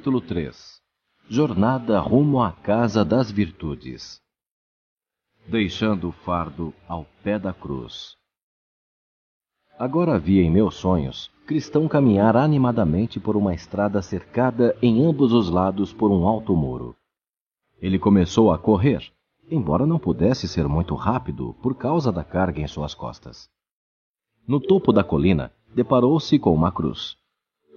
Capítulo 0.00 0.22
3 0.22 0.80
Jornada 1.28 2.00
rumo 2.00 2.40
à 2.40 2.52
Casa 2.52 3.04
das 3.04 3.30
Virtudes 3.30 4.18
Deixando 5.46 6.08
o 6.08 6.12
fardo 6.12 6.72
ao 6.88 7.04
pé 7.22 7.38
da 7.38 7.52
cruz. 7.52 8.16
Agora 9.78 10.18
via 10.18 10.40
em 10.40 10.50
meus 10.50 10.76
sonhos 10.76 11.30
cristão 11.46 11.86
caminhar 11.86 12.34
animadamente 12.34 13.20
por 13.20 13.36
uma 13.36 13.54
estrada 13.54 14.00
cercada 14.00 14.74
em 14.80 15.04
ambos 15.04 15.34
os 15.34 15.50
lados 15.50 15.92
por 15.92 16.10
um 16.10 16.26
alto 16.26 16.56
muro. 16.56 16.96
Ele 17.78 17.98
começou 17.98 18.50
a 18.50 18.58
correr, 18.58 19.02
embora 19.50 19.84
não 19.84 19.98
pudesse 19.98 20.48
ser 20.48 20.66
muito 20.66 20.94
rápido 20.94 21.54
por 21.62 21.76
causa 21.76 22.10
da 22.10 22.24
carga 22.24 22.58
em 22.58 22.66
suas 22.66 22.94
costas. 22.94 23.50
No 24.48 24.60
topo 24.60 24.94
da 24.94 25.04
colina, 25.04 25.52
deparou-se 25.74 26.38
com 26.38 26.54
uma 26.54 26.72
cruz. 26.72 27.19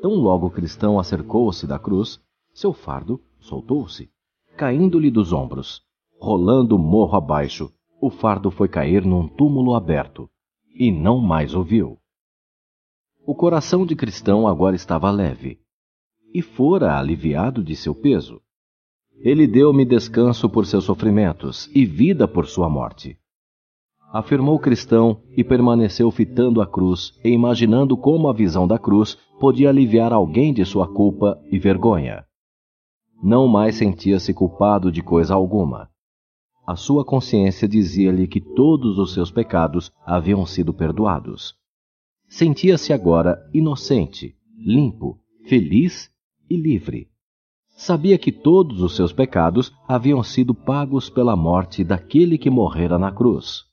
Tão 0.03 0.15
logo 0.15 0.47
o 0.47 0.51
cristão 0.51 0.99
acercou-se 0.99 1.65
da 1.65 1.79
cruz, 1.79 2.19
seu 2.53 2.73
fardo 2.73 3.21
soltou-se, 3.39 4.11
caindo-lhe 4.57 5.09
dos 5.09 5.31
ombros. 5.31 5.81
Rolando 6.19 6.77
morro 6.77 7.15
abaixo, 7.15 7.71
o 8.01 8.09
fardo 8.09 8.51
foi 8.51 8.67
cair 8.67 9.05
num 9.05 9.29
túmulo 9.29 9.73
aberto, 9.73 10.29
e 10.75 10.91
não 10.91 11.21
mais 11.21 11.55
o 11.55 11.63
viu. 11.63 11.97
O 13.25 13.33
coração 13.33 13.85
de 13.85 13.95
cristão 13.95 14.45
agora 14.45 14.75
estava 14.75 15.09
leve, 15.09 15.61
e 16.33 16.41
fora 16.41 16.99
aliviado 16.99 17.63
de 17.63 17.73
seu 17.73 17.95
peso. 17.95 18.41
Ele 19.21 19.47
deu-me 19.47 19.85
descanso 19.85 20.49
por 20.49 20.65
seus 20.65 20.83
sofrimentos 20.83 21.73
e 21.73 21.85
vida 21.85 22.27
por 22.27 22.45
sua 22.45 22.69
morte 22.69 23.17
afirmou 24.13 24.59
cristão 24.59 25.23
e 25.35 25.43
permaneceu 25.43 26.11
fitando 26.11 26.61
a 26.61 26.67
cruz 26.67 27.19
e 27.23 27.29
imaginando 27.29 27.97
como 27.97 28.29
a 28.29 28.33
visão 28.33 28.67
da 28.67 28.77
cruz 28.77 29.17
podia 29.39 29.69
aliviar 29.69 30.13
alguém 30.13 30.53
de 30.53 30.63
sua 30.63 30.87
culpa 30.87 31.41
e 31.51 31.57
vergonha. 31.57 32.23
Não 33.23 33.47
mais 33.47 33.75
sentia-se 33.75 34.31
culpado 34.31 34.91
de 34.91 35.01
coisa 35.01 35.33
alguma. 35.33 35.89
A 36.67 36.75
sua 36.75 37.03
consciência 37.03 37.67
dizia-lhe 37.67 38.27
que 38.27 38.39
todos 38.39 38.99
os 38.99 39.13
seus 39.13 39.31
pecados 39.31 39.91
haviam 40.05 40.45
sido 40.45 40.71
perdoados. 40.71 41.55
Sentia-se 42.29 42.93
agora 42.93 43.39
inocente, 43.51 44.35
limpo, 44.55 45.17
feliz 45.45 46.11
e 46.47 46.55
livre. 46.55 47.07
Sabia 47.75 48.19
que 48.19 48.31
todos 48.31 48.79
os 48.79 48.95
seus 48.95 49.11
pecados 49.11 49.73
haviam 49.87 50.21
sido 50.21 50.53
pagos 50.53 51.09
pela 51.09 51.35
morte 51.35 51.83
daquele 51.83 52.37
que 52.37 52.51
morrera 52.51 52.99
na 52.99 53.11
cruz 53.11 53.72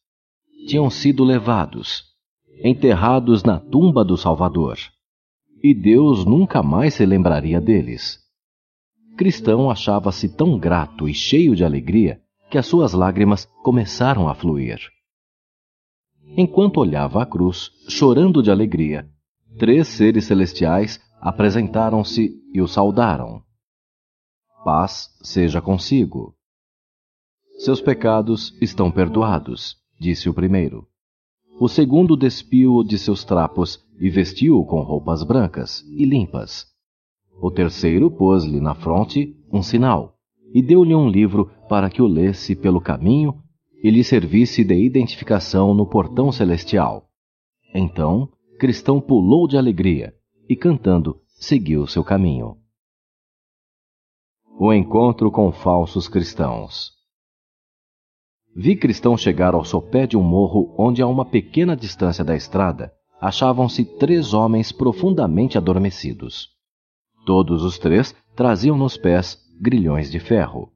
tinham 0.67 0.91
sido 0.91 1.25
levados, 1.25 2.05
enterrados 2.63 3.43
na 3.43 3.59
tumba 3.59 4.05
do 4.05 4.17
Salvador. 4.17 4.79
E 5.63 5.75
Deus 5.75 6.25
nunca 6.25 6.63
mais 6.63 6.95
se 6.95 7.05
lembraria 7.05 7.61
deles. 7.61 8.19
Cristão 9.17 9.71
achava-se 9.71 10.29
tão 10.29 10.59
grato 10.59 11.09
e 11.09 11.15
cheio 11.15 11.55
de 11.55 11.65
alegria 11.65 12.21
que 12.51 12.57
as 12.57 12.67
suas 12.67 12.93
lágrimas 12.93 13.45
começaram 13.63 14.29
a 14.29 14.35
fluir. 14.35 14.81
Enquanto 16.37 16.79
olhava 16.79 17.23
a 17.23 17.27
cruz, 17.27 17.71
chorando 17.89 18.43
de 18.43 18.51
alegria, 18.51 19.09
três 19.59 19.89
seres 19.89 20.25
celestiais 20.25 21.01
apresentaram-se 21.21 22.33
e 22.55 22.63
o 22.63 22.69
saudaram. 22.69 23.43
Paz 24.65 25.09
seja 25.23 25.61
consigo. 25.61 26.35
Seus 27.59 27.81
pecados 27.81 28.57
estão 28.61 28.91
perdoados 28.91 29.80
disse 30.01 30.29
o 30.29 30.35
primeiro. 30.35 30.87
O 31.61 31.69
segundo 31.69 32.17
despiu-o 32.17 32.83
de 32.83 32.99
seus 32.99 33.23
trapos 33.23 33.85
e 34.01 34.09
vestiu-o 34.09 34.65
com 34.65 34.81
roupas 34.81 35.23
brancas 35.23 35.85
e 35.97 36.05
limpas. 36.05 36.67
O 37.41 37.51
terceiro 37.51 38.11
pôs-lhe 38.11 38.61
na 38.61 38.75
fronte 38.75 39.37
um 39.53 39.63
sinal 39.63 40.15
e 40.55 40.63
deu-lhe 40.63 40.95
um 40.95 41.09
livro 41.09 41.51
para 41.69 41.91
que 41.91 42.01
o 42.01 42.07
lesse 42.07 42.57
pelo 42.57 42.81
caminho 42.81 43.43
e 43.83 43.91
lhe 43.91 44.03
servisse 44.03 44.65
de 44.65 44.75
identificação 44.75 45.75
no 45.75 45.87
portão 45.87 46.33
celestial. 46.33 47.09
Então, 47.75 48.29
Cristão 48.59 49.01
pulou 49.01 49.49
de 49.49 49.57
alegria 49.57 50.15
e, 50.47 50.55
cantando, 50.55 51.19
seguiu 51.27 51.87
seu 51.87 52.05
caminho. 52.05 52.59
O 54.59 54.71
encontro 54.71 55.31
com 55.31 55.51
falsos 55.51 56.09
cristãos. 56.09 57.00
Vi 58.55 58.77
cristão 58.77 59.17
chegar 59.17 59.55
ao 59.55 59.65
sopé 59.65 60.07
de 60.07 60.17
um 60.17 60.23
morro 60.23 60.75
onde, 60.77 61.01
a 61.01 61.07
uma 61.07 61.25
pequena 61.25 61.77
distância 61.77 62.25
da 62.25 62.35
estrada, 62.35 62.93
achavam-se 63.21 63.85
três 63.85 64.35
homens 64.35 64.73
profundamente 64.73 65.57
adormecidos. 65.57 66.49
Todos 67.25 67.63
os 67.63 67.79
três 67.79 68.15
traziam 68.35 68.77
nos 68.77 68.97
pés 68.97 69.39
grilhões 69.61 70.11
de 70.11 70.19
ferro. 70.19 70.73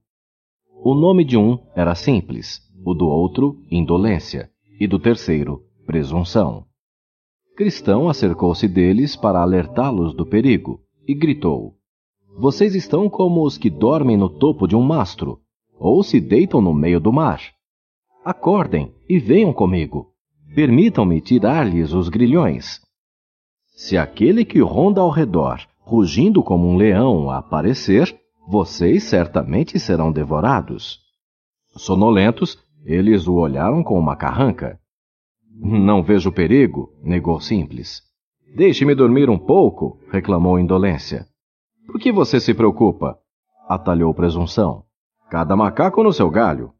O 0.84 0.94
nome 0.94 1.24
de 1.24 1.36
um 1.36 1.58
era 1.74 1.94
simples, 1.94 2.60
o 2.84 2.94
do 2.94 3.06
outro, 3.06 3.56
indolência, 3.70 4.50
e 4.78 4.86
do 4.86 4.98
terceiro, 4.98 5.62
presunção. 5.86 6.64
Cristão 7.56 8.08
acercou-se 8.08 8.68
deles 8.68 9.16
para 9.16 9.40
alertá-los 9.40 10.14
do 10.14 10.26
perigo 10.26 10.80
e 11.06 11.14
gritou: 11.14 11.74
Vocês 12.36 12.74
estão 12.74 13.08
como 13.08 13.44
os 13.44 13.56
que 13.56 13.70
dormem 13.70 14.16
no 14.16 14.28
topo 14.28 14.66
de 14.66 14.76
um 14.76 14.82
mastro, 14.82 15.40
ou 15.78 16.02
se 16.02 16.20
deitam 16.20 16.60
no 16.60 16.74
meio 16.74 17.00
do 17.00 17.12
mar. 17.12 17.40
Acordem 18.24 18.90
e 19.06 19.18
venham 19.18 19.52
comigo. 19.52 20.14
Permitam-me 20.54 21.20
tirar-lhes 21.20 21.92
os 21.92 22.08
grilhões. 22.08 22.80
Se 23.76 23.98
aquele 23.98 24.46
que 24.46 24.60
ronda 24.60 25.02
ao 25.02 25.10
redor, 25.10 25.60
rugindo 25.80 26.42
como 26.42 26.66
um 26.66 26.74
leão, 26.74 27.30
aparecer, 27.30 28.18
vocês 28.48 29.02
certamente 29.02 29.78
serão 29.78 30.10
devorados. 30.10 31.00
Sonolentos, 31.76 32.56
eles 32.86 33.28
o 33.28 33.34
olharam 33.34 33.84
com 33.84 33.98
uma 33.98 34.16
carranca. 34.16 34.80
Não 35.50 36.02
vejo 36.02 36.32
perigo, 36.32 36.94
negou 37.02 37.38
Simples. 37.40 38.00
Deixe-me 38.56 38.94
dormir 38.94 39.28
um 39.28 39.38
pouco, 39.38 39.98
reclamou 40.10 40.58
Indolência. 40.58 41.26
Por 41.86 42.00
que 42.00 42.10
você 42.10 42.40
se 42.40 42.54
preocupa? 42.54 43.18
atalhou 43.68 44.14
Presunção. 44.14 44.84
Cada 45.28 45.54
macaco 45.54 46.02
no 46.02 46.12
seu 46.12 46.30
galho 46.30 46.72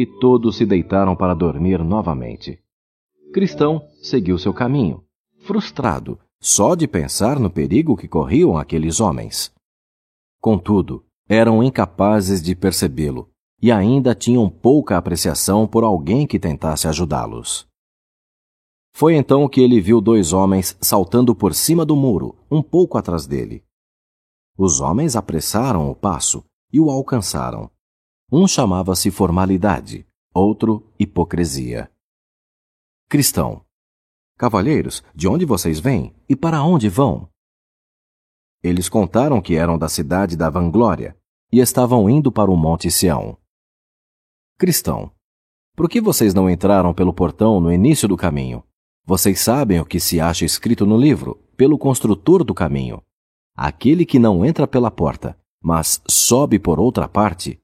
e 0.00 0.06
todos 0.06 0.56
se 0.56 0.64
deitaram 0.64 1.16
para 1.16 1.34
dormir 1.34 1.82
novamente. 1.82 2.60
Cristão 3.32 3.82
seguiu 4.00 4.38
seu 4.38 4.54
caminho, 4.54 5.02
frustrado 5.40 6.18
só 6.40 6.76
de 6.76 6.86
pensar 6.86 7.40
no 7.40 7.50
perigo 7.50 7.96
que 7.96 8.06
corriam 8.06 8.56
aqueles 8.56 9.00
homens. 9.00 9.52
Contudo, 10.40 11.04
eram 11.28 11.64
incapazes 11.64 12.40
de 12.40 12.54
percebê-lo 12.54 13.28
e 13.60 13.72
ainda 13.72 14.14
tinham 14.14 14.48
pouca 14.48 14.96
apreciação 14.96 15.66
por 15.66 15.82
alguém 15.82 16.28
que 16.28 16.38
tentasse 16.38 16.86
ajudá-los. 16.86 17.66
Foi 18.92 19.16
então 19.16 19.48
que 19.48 19.60
ele 19.60 19.80
viu 19.80 20.00
dois 20.00 20.32
homens 20.32 20.76
saltando 20.80 21.34
por 21.34 21.54
cima 21.54 21.84
do 21.84 21.96
muro, 21.96 22.36
um 22.48 22.62
pouco 22.62 22.96
atrás 22.96 23.26
dele. 23.26 23.64
Os 24.56 24.80
homens 24.80 25.16
apressaram 25.16 25.90
o 25.90 25.94
passo 25.94 26.44
e 26.72 26.78
o 26.78 26.88
alcançaram. 26.88 27.68
Um 28.30 28.46
chamava-se 28.46 29.10
formalidade, 29.10 30.06
outro 30.34 30.86
hipocrisia. 30.98 31.90
Cristão. 33.08 33.64
Cavalheiros, 34.36 35.02
de 35.14 35.26
onde 35.26 35.46
vocês 35.46 35.80
vêm 35.80 36.14
e 36.28 36.36
para 36.36 36.62
onde 36.62 36.90
vão? 36.90 37.26
Eles 38.62 38.86
contaram 38.86 39.40
que 39.40 39.54
eram 39.54 39.78
da 39.78 39.88
cidade 39.88 40.36
da 40.36 40.50
Vanglória 40.50 41.16
e 41.50 41.58
estavam 41.58 42.10
indo 42.10 42.30
para 42.30 42.50
o 42.50 42.56
Monte 42.56 42.90
Sião. 42.90 43.38
Cristão. 44.58 45.10
Por 45.74 45.88
que 45.88 45.98
vocês 45.98 46.34
não 46.34 46.50
entraram 46.50 46.92
pelo 46.92 47.14
portão 47.14 47.58
no 47.58 47.72
início 47.72 48.06
do 48.06 48.16
caminho? 48.16 48.62
Vocês 49.06 49.40
sabem 49.40 49.80
o 49.80 49.86
que 49.86 49.98
se 49.98 50.20
acha 50.20 50.44
escrito 50.44 50.84
no 50.84 50.98
livro, 50.98 51.42
pelo 51.56 51.78
construtor 51.78 52.44
do 52.44 52.52
caminho. 52.52 53.02
Aquele 53.56 54.04
que 54.04 54.18
não 54.18 54.44
entra 54.44 54.68
pela 54.68 54.90
porta, 54.90 55.34
mas 55.62 56.02
sobe 56.06 56.58
por 56.58 56.78
outra 56.78 57.08
parte, 57.08 57.58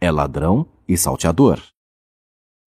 é 0.00 0.10
ladrão 0.10 0.66
e 0.88 0.96
salteador. 0.96 1.60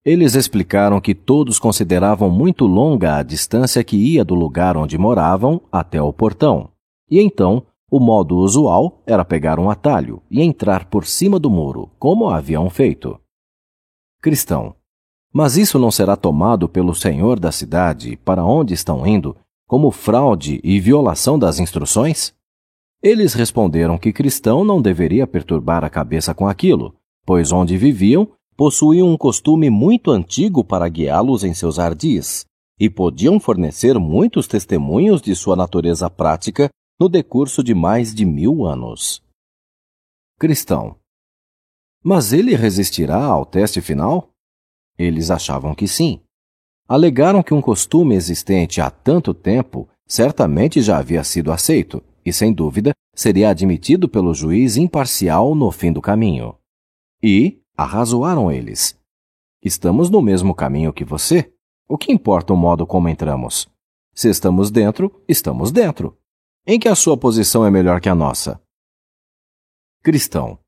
Eles 0.06 0.36
explicaram 0.36 1.00
que 1.00 1.16
todos 1.16 1.58
consideravam 1.58 2.30
muito 2.30 2.66
longa 2.66 3.18
a 3.18 3.24
distância 3.24 3.84
que 3.84 3.96
ia 3.96 4.24
do 4.24 4.36
lugar 4.36 4.76
onde 4.76 4.98
moravam 4.98 5.62
até 5.72 6.02
o 6.02 6.12
portão, 6.12 6.70
e 7.10 7.20
então 7.20 7.66
o 7.90 8.00
modo 8.00 8.38
usual 8.38 9.02
era 9.06 9.24
pegar 9.24 9.60
um 9.60 9.70
atalho 9.70 10.22
e 10.30 10.42
entrar 10.42 10.86
por 10.86 11.06
cima 11.06 11.40
do 11.40 11.50
muro, 11.50 11.90
como 11.98 12.30
haviam 12.30 12.70
feito. 12.70 13.20
Cristão. 14.22 14.76
Mas 15.32 15.58
isso 15.58 15.80
não 15.80 15.90
será 15.90 16.16
tomado 16.16 16.68
pelo 16.68 16.94
senhor 16.94 17.40
da 17.40 17.52
cidade 17.52 18.18
para 18.18 18.44
onde 18.44 18.74
estão 18.74 19.06
indo 19.08 19.36
como 19.68 19.90
fraude 19.90 20.60
e 20.64 20.80
violação 20.80 21.40
das 21.40 21.60
instruções? 21.60 22.34
Eles 23.02 23.34
responderam 23.34 23.98
que 23.98 24.14
cristão 24.14 24.64
não 24.64 24.82
deveria 24.82 25.26
perturbar 25.26 25.84
a 25.84 25.90
cabeça 25.90 26.34
com 26.34 26.48
aquilo, 26.48 26.96
pois 27.26 27.52
onde 27.52 27.78
viviam 27.78 28.32
possuíam 28.56 29.10
um 29.10 29.18
costume 29.18 29.70
muito 29.70 30.12
antigo 30.12 30.64
para 30.64 30.88
guiá-los 30.88 31.44
em 31.44 31.54
seus 31.54 31.80
ardis, 31.80 32.46
e 32.80 32.90
podiam 32.90 33.40
fornecer 33.40 33.98
muitos 33.98 34.48
testemunhos 34.48 35.22
de 35.22 35.36
sua 35.36 35.56
natureza 35.56 36.10
prática 36.10 36.70
no 37.00 37.10
decurso 37.10 37.64
de 37.64 37.74
mais 37.74 38.14
de 38.14 38.26
mil 38.26 38.66
anos. 38.66 39.22
Cristão. 40.40 40.96
Mas 42.04 42.34
ele 42.34 42.56
resistirá 42.56 43.24
ao 43.24 43.46
teste 43.46 43.82
final? 43.82 44.30
Eles 44.98 45.32
achavam 45.32 45.74
que 45.74 45.88
sim. 45.88 46.20
Alegaram 46.88 47.42
que 47.42 47.54
um 47.54 47.62
costume 47.62 48.16
existente 48.16 48.82
há 48.82 48.90
tanto 48.90 49.34
tempo 49.34 49.88
certamente 50.06 50.82
já 50.82 50.98
havia 50.98 51.24
sido 51.24 51.52
aceito 51.52 52.04
e, 52.26 52.34
sem 52.34 52.54
dúvida, 52.54 52.94
seria 53.16 53.50
admitido 53.50 54.10
pelo 54.10 54.34
juiz 54.34 54.76
imparcial 54.76 55.56
no 55.56 55.72
fim 55.72 55.92
do 55.92 56.02
caminho. 56.02 56.56
E 57.26 57.64
arrazoaram 57.78 58.52
eles. 58.52 59.00
Estamos 59.64 60.10
no 60.10 60.22
mesmo 60.22 60.54
caminho 60.54 60.92
que 60.92 61.06
você. 61.06 61.54
O 61.88 61.98
que 61.98 62.12
importa 62.12 62.52
o 62.52 62.58
modo 62.58 62.86
como 62.86 63.08
entramos? 63.08 63.70
Se 64.14 64.30
estamos 64.30 64.70
dentro, 64.70 65.24
estamos 65.26 65.72
dentro. 65.72 66.18
Em 66.68 66.78
que 66.78 66.90
a 66.90 66.96
sua 66.96 67.16
posição 67.16 67.66
é 67.66 67.72
melhor 67.72 68.02
que 68.02 68.10
a 68.10 68.16
nossa? 68.16 68.62
Cristão. 70.04 70.60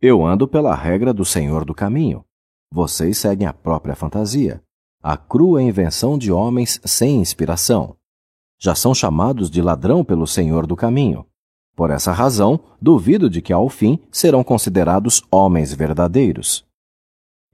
Eu 0.00 0.24
ando 0.24 0.48
pela 0.48 0.74
regra 0.74 1.12
do 1.12 1.24
Senhor 1.24 1.66
do 1.66 1.74
caminho. 1.74 2.24
Vocês 2.72 3.18
seguem 3.18 3.46
a 3.46 3.52
própria 3.52 3.94
fantasia, 3.94 4.62
a 5.02 5.18
crua 5.18 5.62
invenção 5.62 6.16
de 6.16 6.32
homens 6.32 6.80
sem 6.82 7.16
inspiração. 7.16 7.94
Já 8.58 8.74
são 8.74 8.94
chamados 8.94 9.50
de 9.50 9.60
ladrão 9.60 10.02
pelo 10.02 10.26
Senhor 10.26 10.66
do 10.66 10.74
caminho. 10.74 11.26
Por 11.78 11.92
essa 11.92 12.10
razão, 12.10 12.58
duvido 12.82 13.30
de 13.30 13.40
que 13.40 13.52
ao 13.52 13.68
fim 13.68 14.00
serão 14.10 14.42
considerados 14.42 15.22
homens 15.30 15.72
verdadeiros. 15.72 16.66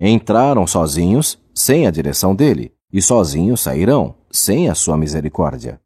Entraram 0.01 0.67
sozinhos, 0.67 1.39
sem 1.55 1.87
a 1.87 1.91
direção 1.91 2.35
dele, 2.35 2.73
e 2.91 3.03
sozinhos 3.03 3.61
sairão, 3.61 4.15
sem 4.31 4.71
a 4.71 4.75
sua 4.75 4.97
misericórdia. 4.97 5.79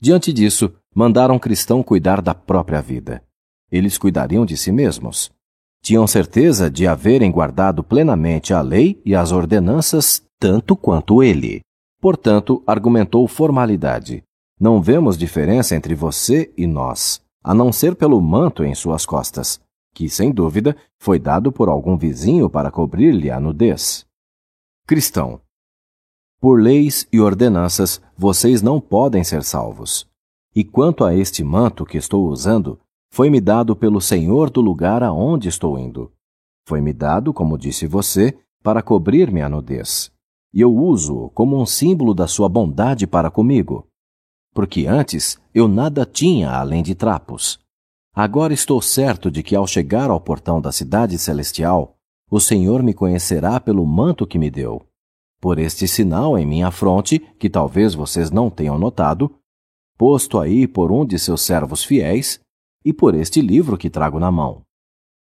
Diante 0.00 0.32
disso, 0.32 0.72
mandaram 0.92 1.38
cristão 1.38 1.84
cuidar 1.84 2.20
da 2.20 2.34
própria 2.34 2.82
vida. 2.82 3.22
Eles 3.70 3.96
cuidariam 3.96 4.44
de 4.44 4.56
si 4.56 4.72
mesmos. 4.72 5.30
Tinham 5.80 6.04
certeza 6.04 6.68
de 6.68 6.84
haverem 6.84 7.30
guardado 7.30 7.84
plenamente 7.84 8.52
a 8.52 8.60
lei 8.60 9.00
e 9.04 9.14
as 9.14 9.30
ordenanças 9.30 10.20
tanto 10.40 10.74
quanto 10.74 11.22
ele. 11.22 11.60
Portanto, 12.00 12.60
argumentou 12.66 13.28
formalidade. 13.28 14.24
Não 14.58 14.82
vemos 14.82 15.16
diferença 15.16 15.76
entre 15.76 15.94
você 15.94 16.52
e 16.56 16.66
nós, 16.66 17.24
a 17.46 17.54
não 17.54 17.70
ser 17.70 17.94
pelo 17.94 18.20
manto 18.20 18.64
em 18.64 18.74
suas 18.74 19.06
costas 19.06 19.64
que, 19.94 20.10
sem 20.10 20.30
dúvida, 20.30 20.76
foi 20.98 21.16
dado 21.18 21.50
por 21.50 21.70
algum 21.70 21.96
vizinho 21.96 22.50
para 22.50 22.70
cobrir-lhe 22.70 23.30
a 23.30 23.40
nudez. 23.40 24.04
Cristão. 24.86 25.40
Por 26.38 26.60
leis 26.60 27.08
e 27.10 27.18
ordenanças, 27.18 28.02
vocês 28.14 28.60
não 28.60 28.78
podem 28.78 29.24
ser 29.24 29.42
salvos. 29.42 30.06
E 30.54 30.62
quanto 30.62 31.02
a 31.02 31.14
este 31.14 31.42
manto 31.42 31.86
que 31.86 31.96
estou 31.96 32.28
usando, 32.28 32.78
foi-me 33.10 33.40
dado 33.40 33.74
pelo 33.74 34.02
Senhor 34.02 34.50
do 34.50 34.60
lugar 34.60 35.02
aonde 35.02 35.48
estou 35.48 35.78
indo. 35.78 36.12
Foi-me 36.68 36.92
dado, 36.92 37.32
como 37.32 37.56
disse 37.56 37.86
você, 37.86 38.36
para 38.62 38.82
cobrir-me 38.82 39.40
a 39.40 39.48
nudez. 39.48 40.12
E 40.52 40.60
eu 40.60 40.74
uso-o 40.74 41.30
como 41.30 41.58
um 41.58 41.64
símbolo 41.64 42.12
da 42.12 42.26
sua 42.26 42.50
bondade 42.50 43.06
para 43.06 43.30
comigo. 43.30 43.86
Porque 44.56 44.86
antes 44.86 45.38
eu 45.54 45.68
nada 45.68 46.04
tinha 46.04 46.50
além 46.50 46.82
de 46.82 46.96
trapos 46.96 47.64
Agora 48.18 48.54
estou 48.54 48.80
certo 48.80 49.30
de 49.30 49.42
que 49.42 49.54
ao 49.54 49.66
chegar 49.66 50.08
ao 50.08 50.18
portão 50.18 50.58
da 50.58 50.72
cidade 50.72 51.18
celestial, 51.18 51.98
o 52.30 52.40
Senhor 52.40 52.82
me 52.82 52.94
conhecerá 52.94 53.60
pelo 53.60 53.84
manto 53.84 54.26
que 54.26 54.38
me 54.38 54.50
deu. 54.50 54.86
Por 55.38 55.58
este 55.58 55.86
sinal 55.86 56.38
em 56.38 56.46
minha 56.46 56.70
fronte, 56.70 57.18
que 57.38 57.50
talvez 57.50 57.94
vocês 57.94 58.30
não 58.30 58.48
tenham 58.48 58.78
notado, 58.78 59.30
posto 59.98 60.38
aí 60.38 60.66
por 60.66 60.90
um 60.90 61.04
de 61.04 61.18
seus 61.18 61.42
servos 61.42 61.84
fiéis, 61.84 62.40
e 62.82 62.90
por 62.90 63.14
este 63.14 63.42
livro 63.42 63.76
que 63.76 63.90
trago 63.90 64.18
na 64.18 64.30
mão. 64.30 64.62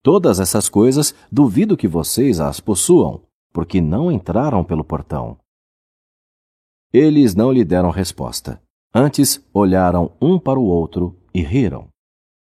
Todas 0.04 0.40
essas 0.40 0.70
coisas 0.70 1.16
duvido 1.32 1.76
que 1.76 1.88
vocês 1.88 2.40
as 2.40 2.60
possuam, 2.60 3.24
porque 3.52 3.82
não 3.82 4.12
entraram 4.12 4.64
pelo 4.64 4.84
portão. 4.84 5.40
Eles 6.94 7.34
não 7.34 7.52
lhe 7.52 7.66
deram 7.66 7.90
resposta. 7.90 8.62
Antes 8.98 9.46
olharam 9.54 10.14
um 10.22 10.40
para 10.40 10.58
o 10.58 10.64
outro 10.64 11.20
e 11.34 11.42
riram. 11.42 11.90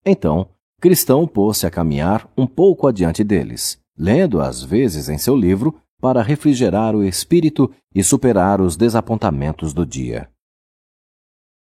Então, 0.06 0.50
Cristão 0.82 1.26
pôs-se 1.26 1.66
a 1.66 1.72
caminhar 1.72 2.30
um 2.38 2.46
pouco 2.46 2.86
adiante 2.86 3.24
deles, 3.24 3.80
lendo 3.98 4.42
às 4.42 4.62
vezes 4.62 5.08
em 5.08 5.18
seu 5.18 5.38
livro 5.38 5.80
para 6.02 6.22
refrigerar 6.22 6.94
o 6.94 7.02
espírito 7.06 7.72
e 7.96 8.04
superar 8.04 8.60
os 8.60 8.76
desapontamentos 8.76 9.74
do 9.74 9.86
dia. 9.86 10.30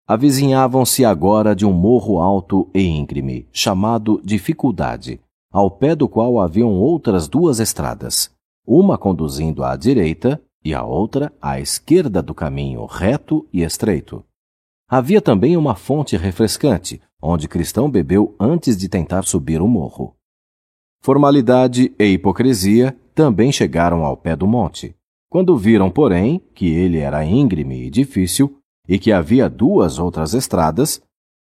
Avizinhavam-se 0.09 1.05
agora 1.05 1.55
de 1.55 1.67
um 1.67 1.73
morro 1.75 2.19
alto 2.19 2.71
e 2.73 2.81
íngreme, 2.81 3.47
chamado 3.53 4.19
Dificuldade, 4.25 5.21
ao 5.53 5.71
pé 5.71 5.95
do 5.95 6.09
qual 6.09 6.41
haviam 6.41 6.73
outras 6.73 7.29
duas 7.29 7.61
estradas, 7.61 8.35
uma 8.67 8.97
conduzindo 8.97 9.63
à 9.63 9.77
direita 9.77 10.41
e 10.65 10.73
a 10.73 10.83
outra 10.83 11.31
à 11.39 11.61
esquerda 11.61 12.23
do 12.23 12.35
caminho 12.35 12.87
reto 12.87 13.47
e 13.53 13.63
estreito. 13.63 14.25
Havia 14.93 15.23
também 15.23 15.57
uma 15.57 15.77
fonte 15.77 16.17
refrescante, 16.17 17.01
onde 17.23 17.47
Cristão 17.47 17.89
bebeu 17.89 18.35
antes 18.41 18.77
de 18.77 18.89
tentar 18.89 19.23
subir 19.23 19.63
o 19.63 19.69
morro. 19.69 20.17
Formalidade 21.01 21.95
e 21.97 22.05
hipocrisia 22.07 22.97
também 23.15 23.53
chegaram 23.53 24.05
ao 24.05 24.17
pé 24.17 24.35
do 24.35 24.49
monte. 24.49 24.97
Quando 25.31 25.57
viram, 25.57 25.93
porém, 25.93 26.43
que 26.53 26.67
ele 26.75 26.99
era 26.99 27.25
íngreme 27.25 27.87
e 27.87 27.91
difícil 27.91 28.59
e 28.89 28.99
que 28.99 29.13
havia 29.13 29.49
duas 29.49 30.01
outras 30.01 30.35
estradas, 30.35 31.01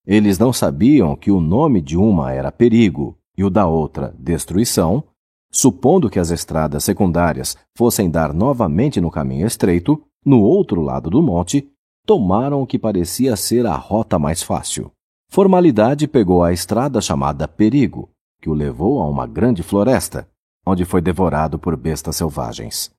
eles 0.07 0.39
não 0.39 0.51
sabiam 0.51 1.15
que 1.15 1.29
o 1.29 1.39
nome 1.39 1.81
de 1.81 1.95
uma 1.95 2.33
era 2.33 2.51
perigo 2.51 3.15
e 3.37 3.43
o 3.43 3.49
da 3.51 3.67
outra 3.67 4.11
destruição, 4.17 5.03
supondo 5.51 6.09
que 6.09 6.17
as 6.17 6.31
estradas 6.31 6.83
secundárias 6.83 7.55
fossem 7.77 8.09
dar 8.09 8.33
novamente 8.33 8.99
no 8.99 9.11
caminho 9.11 9.45
estreito, 9.45 10.01
no 10.25 10.41
outro 10.41 10.81
lado 10.81 11.11
do 11.11 11.21
monte, 11.21 11.69
tomaram 12.05 12.61
o 12.61 12.67
que 12.67 12.77
parecia 12.77 13.35
ser 13.35 13.65
a 13.65 13.75
rota 13.75 14.19
mais 14.19 14.43
fácil. 14.43 14.91
Formalidade 15.27 16.07
pegou 16.07 16.43
a 16.43 16.53
estrada 16.53 17.01
chamada 17.01 17.47
Perigo, 17.47 18.09
que 18.41 18.49
o 18.49 18.53
levou 18.53 19.01
a 19.01 19.09
uma 19.09 19.25
grande 19.25 19.63
floresta, 19.63 20.29
onde 20.65 20.85
foi 20.85 21.01
devorado 21.01 21.57
por 21.57 21.75
bestas 21.75 22.15
selvagens. 22.15 22.91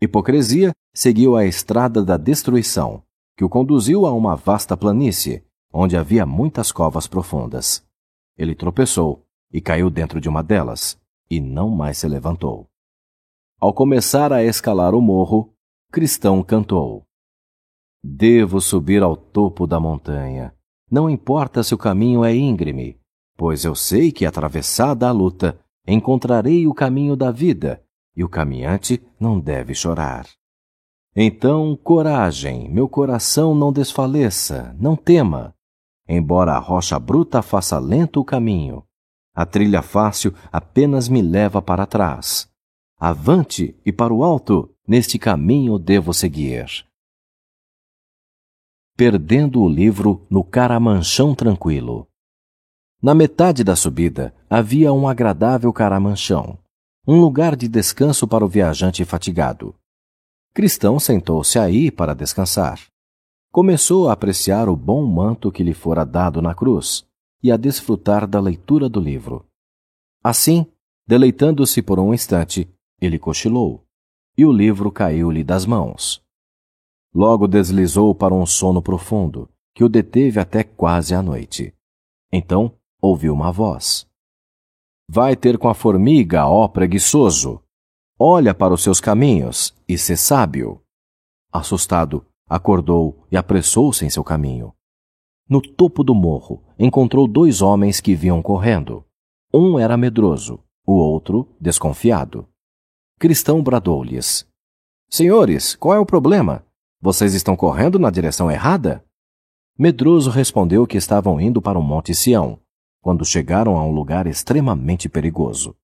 Hipocrisia 0.00 0.72
seguiu 0.92 1.36
a 1.36 1.46
estrada 1.46 2.04
da 2.04 2.16
destruição, 2.16 3.02
que 3.36 3.44
o 3.44 3.48
conduziu 3.48 4.04
a 4.06 4.12
uma 4.12 4.34
vasta 4.34 4.76
planície, 4.76 5.44
onde 5.72 5.96
havia 5.96 6.26
muitas 6.26 6.72
covas 6.72 7.06
profundas. 7.06 7.84
Ele 8.36 8.54
tropeçou 8.54 9.22
e 9.52 9.60
caiu 9.60 9.88
dentro 9.88 10.20
de 10.20 10.28
uma 10.28 10.42
delas, 10.42 10.98
e 11.30 11.40
não 11.40 11.70
mais 11.70 11.98
se 11.98 12.08
levantou. 12.08 12.66
Ao 13.60 13.72
começar 13.72 14.32
a 14.32 14.42
escalar 14.42 14.94
o 14.94 15.00
morro, 15.00 15.54
Cristão 15.92 16.42
cantou: 16.42 17.04
Devo 18.04 18.60
subir 18.60 19.00
ao 19.00 19.16
topo 19.16 19.64
da 19.64 19.78
montanha. 19.78 20.52
Não 20.90 21.08
importa 21.08 21.62
se 21.62 21.72
o 21.72 21.78
caminho 21.78 22.24
é 22.24 22.34
íngreme, 22.34 22.98
pois 23.36 23.64
eu 23.64 23.76
sei 23.76 24.10
que, 24.10 24.26
atravessada 24.26 25.08
a 25.08 25.12
luta, 25.12 25.58
encontrarei 25.86 26.66
o 26.66 26.74
caminho 26.74 27.14
da 27.14 27.30
vida, 27.30 27.80
e 28.16 28.24
o 28.24 28.28
caminhante 28.28 29.00
não 29.20 29.38
deve 29.38 29.72
chorar. 29.72 30.26
Então, 31.14 31.76
coragem, 31.76 32.68
meu 32.68 32.88
coração 32.88 33.54
não 33.54 33.72
desfaleça, 33.72 34.74
não 34.80 34.96
tema. 34.96 35.54
Embora 36.08 36.54
a 36.54 36.58
rocha 36.58 36.98
bruta 36.98 37.40
faça 37.40 37.78
lento 37.78 38.20
o 38.20 38.24
caminho, 38.24 38.82
a 39.32 39.46
trilha 39.46 39.80
fácil 39.80 40.34
apenas 40.50 41.08
me 41.08 41.22
leva 41.22 41.62
para 41.62 41.86
trás. 41.86 42.50
Avante 42.98 43.76
e 43.86 43.92
para 43.92 44.12
o 44.12 44.24
alto, 44.24 44.74
neste 44.86 45.18
caminho 45.18 45.78
devo 45.78 46.12
seguir 46.12 46.84
perdendo 49.02 49.60
o 49.60 49.68
livro 49.68 50.24
no 50.30 50.44
caramanchão 50.44 51.34
tranquilo. 51.34 52.06
Na 53.02 53.16
metade 53.16 53.64
da 53.64 53.74
subida 53.74 54.32
havia 54.48 54.92
um 54.92 55.08
agradável 55.08 55.72
caramanchão, 55.72 56.56
um 57.04 57.20
lugar 57.20 57.56
de 57.56 57.66
descanso 57.66 58.28
para 58.28 58.44
o 58.44 58.48
viajante 58.48 59.04
fatigado. 59.04 59.74
Cristão 60.54 61.00
sentou-se 61.00 61.58
aí 61.58 61.90
para 61.90 62.14
descansar. 62.14 62.78
Começou 63.50 64.08
a 64.08 64.12
apreciar 64.12 64.68
o 64.68 64.76
bom 64.76 65.04
manto 65.04 65.50
que 65.50 65.64
lhe 65.64 65.74
fora 65.74 66.04
dado 66.04 66.40
na 66.40 66.54
cruz 66.54 67.04
e 67.42 67.50
a 67.50 67.56
desfrutar 67.56 68.24
da 68.24 68.38
leitura 68.38 68.88
do 68.88 69.00
livro. 69.00 69.44
Assim, 70.22 70.64
deleitando-se 71.08 71.82
por 71.82 71.98
um 71.98 72.14
instante, 72.14 72.72
ele 73.00 73.18
cochilou, 73.18 73.82
e 74.38 74.46
o 74.46 74.52
livro 74.52 74.92
caiu-lhe 74.92 75.42
das 75.42 75.66
mãos. 75.66 76.21
Logo 77.14 77.46
deslizou 77.46 78.14
para 78.14 78.32
um 78.32 78.46
sono 78.46 78.80
profundo, 78.80 79.48
que 79.74 79.84
o 79.84 79.88
deteve 79.88 80.40
até 80.40 80.64
quase 80.64 81.14
a 81.14 81.22
noite. 81.22 81.74
Então 82.32 82.74
ouviu 83.00 83.34
uma 83.34 83.52
voz. 83.52 84.06
Vai 85.08 85.36
ter 85.36 85.58
com 85.58 85.68
a 85.68 85.74
formiga, 85.74 86.46
ó 86.46 86.66
preguiçoso! 86.68 87.62
Olha 88.18 88.54
para 88.54 88.72
os 88.72 88.82
seus 88.82 89.00
caminhos 89.00 89.74
e 89.86 89.98
se 89.98 90.16
sábio. 90.16 90.80
Assustado, 91.52 92.24
acordou 92.48 93.26
e 93.30 93.36
apressou-se 93.36 94.04
em 94.04 94.10
seu 94.10 94.24
caminho. 94.24 94.72
No 95.48 95.60
topo 95.60 96.02
do 96.02 96.14
morro, 96.14 96.62
encontrou 96.78 97.26
dois 97.26 97.60
homens 97.60 98.00
que 98.00 98.14
vinham 98.14 98.40
correndo. 98.40 99.04
Um 99.52 99.78
era 99.78 99.96
medroso, 99.96 100.60
o 100.86 100.92
outro 100.92 101.48
desconfiado. 101.60 102.48
Cristão 103.18 103.62
bradou-lhes: 103.62 104.48
Senhores, 105.10 105.74
qual 105.74 105.94
é 105.94 105.98
o 105.98 106.06
problema? 106.06 106.64
Vocês 107.02 107.34
estão 107.34 107.56
correndo 107.56 107.98
na 107.98 108.10
direção 108.10 108.48
errada? 108.48 109.04
Medroso 109.76 110.30
respondeu 110.30 110.86
que 110.86 110.96
estavam 110.96 111.40
indo 111.40 111.60
para 111.60 111.76
o 111.76 111.82
Monte 111.82 112.14
Sião, 112.14 112.60
quando 113.00 113.24
chegaram 113.24 113.76
a 113.76 113.84
um 113.84 113.90
lugar 113.90 114.28
extremamente 114.28 115.08
perigoso. 115.08 115.74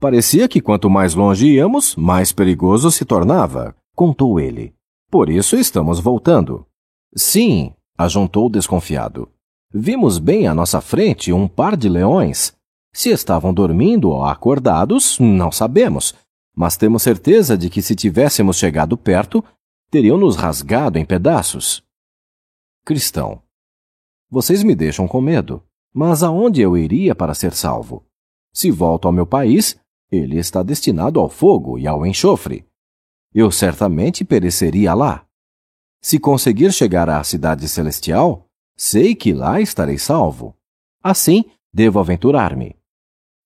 Parecia 0.00 0.48
que 0.48 0.60
quanto 0.60 0.90
mais 0.90 1.14
longe 1.14 1.46
íamos, 1.46 1.94
mais 1.94 2.32
perigoso 2.32 2.90
se 2.90 3.04
tornava, 3.04 3.76
contou 3.94 4.40
ele. 4.40 4.74
Por 5.08 5.30
isso 5.30 5.56
estamos 5.56 6.00
voltando. 6.00 6.66
Sim, 7.14 7.72
ajuntou 7.96 8.50
desconfiado. 8.50 9.28
Vimos 9.72 10.18
bem 10.18 10.48
à 10.48 10.54
nossa 10.54 10.80
frente 10.80 11.32
um 11.32 11.46
par 11.46 11.76
de 11.76 11.88
leões. 11.88 12.56
Se 12.92 13.10
estavam 13.10 13.54
dormindo 13.54 14.10
ou 14.10 14.24
acordados, 14.24 15.16
não 15.20 15.52
sabemos, 15.52 16.12
mas 16.56 16.76
temos 16.76 17.04
certeza 17.04 17.56
de 17.56 17.70
que 17.70 17.80
se 17.80 17.94
tivéssemos 17.94 18.56
chegado 18.56 18.96
perto, 18.96 19.44
teriam 19.90 20.16
nos 20.16 20.36
rasgado 20.36 20.98
em 20.98 21.04
pedaços. 21.04 21.82
Cristão. 22.84 23.42
Vocês 24.30 24.62
me 24.62 24.74
deixam 24.74 25.08
com 25.08 25.20
medo, 25.20 25.62
mas 25.92 26.22
aonde 26.22 26.60
eu 26.60 26.76
iria 26.76 27.14
para 27.14 27.34
ser 27.34 27.52
salvo? 27.52 28.06
Se 28.52 28.70
volto 28.70 29.06
ao 29.06 29.12
meu 29.12 29.26
país, 29.26 29.78
ele 30.10 30.38
está 30.38 30.62
destinado 30.62 31.18
ao 31.18 31.28
fogo 31.28 31.78
e 31.78 31.86
ao 31.86 32.06
enxofre. 32.06 32.64
Eu 33.34 33.50
certamente 33.50 34.24
pereceria 34.24 34.94
lá. 34.94 35.26
Se 36.00 36.18
conseguir 36.18 36.72
chegar 36.72 37.10
à 37.10 37.22
cidade 37.22 37.68
celestial, 37.68 38.46
sei 38.76 39.14
que 39.14 39.32
lá 39.32 39.60
estarei 39.60 39.98
salvo. 39.98 40.56
Assim, 41.02 41.44
devo 41.72 41.98
aventurar-me. 41.98 42.76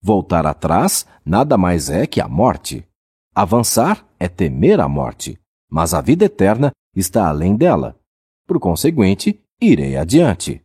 Voltar 0.02 0.46
atrás 0.46 1.06
nada 1.24 1.56
mais 1.56 1.88
é 1.88 2.06
que 2.06 2.20
a 2.20 2.28
morte. 2.28 2.86
Avançar 3.34 4.06
é 4.18 4.28
temer 4.28 4.78
a 4.78 4.88
morte, 4.88 5.38
mas 5.74 5.92
a 5.92 6.00
vida 6.00 6.26
eterna 6.26 6.70
está 6.94 7.28
além 7.28 7.56
dela. 7.56 7.98
Por 8.46 8.60
conseguinte, 8.60 9.42
irei 9.60 9.96
adiante. 9.96 10.64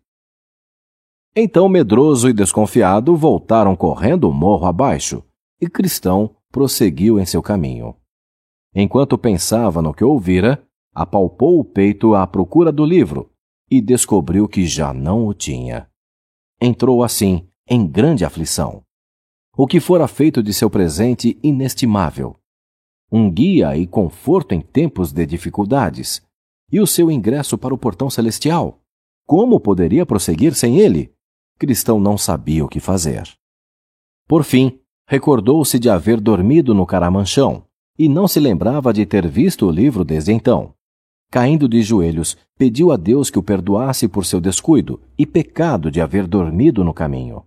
Então, 1.35 1.67
medroso 1.67 2.29
e 2.29 2.33
desconfiado, 2.33 3.15
voltaram 3.17 3.75
correndo 3.75 4.29
o 4.29 4.33
morro 4.33 4.67
abaixo, 4.67 5.23
e 5.59 5.67
Cristão 5.67 6.35
prosseguiu 6.51 7.19
em 7.19 7.25
seu 7.25 7.41
caminho. 7.41 7.95
Enquanto 8.75 9.17
pensava 9.17 9.81
no 9.81 9.95
que 9.95 10.03
ouvira, 10.03 10.63
apalpou 10.93 11.59
o 11.59 11.65
peito 11.65 12.13
à 12.13 12.27
procura 12.27 12.71
do 12.71 12.85
livro 12.85 13.31
e 13.67 13.81
descobriu 13.81 14.47
que 14.47 14.67
já 14.67 14.93
não 14.93 15.25
o 15.25 15.33
tinha. 15.33 15.89
Entrou 16.61 17.01
assim 17.01 17.49
em 17.67 17.87
grande 17.87 18.23
aflição. 18.23 18.83
O 19.57 19.65
que 19.65 19.79
fora 19.79 20.07
feito 20.07 20.43
de 20.43 20.53
seu 20.53 20.69
presente 20.69 21.39
inestimável? 21.41 22.39
Um 23.11 23.31
guia 23.31 23.75
e 23.75 23.87
conforto 23.87 24.53
em 24.53 24.61
tempos 24.61 25.11
de 25.11 25.25
dificuldades. 25.25 26.21
E 26.71 26.79
o 26.79 26.85
seu 26.85 27.09
ingresso 27.09 27.57
para 27.57 27.73
o 27.73 27.77
portão 27.77 28.09
celestial? 28.09 28.79
Como 29.25 29.59
poderia 29.59 30.05
prosseguir 30.05 30.53
sem 30.53 30.77
ele? 30.79 31.11
Cristão 31.57 31.99
não 31.99 32.17
sabia 32.17 32.63
o 32.63 32.67
que 32.69 32.79
fazer. 32.79 33.23
Por 34.27 34.43
fim, 34.43 34.79
recordou-se 35.07 35.79
de 35.79 35.89
haver 35.89 36.21
dormido 36.21 36.73
no 36.73 36.85
caramanchão 36.85 37.63
e 37.97 38.07
não 38.07 38.27
se 38.27 38.39
lembrava 38.39 38.93
de 38.93 39.05
ter 39.05 39.27
visto 39.27 39.65
o 39.65 39.71
livro 39.71 40.05
desde 40.05 40.31
então. 40.31 40.73
Caindo 41.31 41.67
de 41.67 41.81
joelhos, 41.81 42.37
pediu 42.57 42.91
a 42.91 42.97
Deus 42.97 43.29
que 43.29 43.37
o 43.37 43.43
perdoasse 43.43 44.07
por 44.07 44.25
seu 44.25 44.39
descuido 44.39 45.01
e 45.17 45.25
pecado 45.25 45.91
de 45.91 45.99
haver 45.99 46.25
dormido 46.25 46.83
no 46.83 46.93
caminho. 46.93 47.43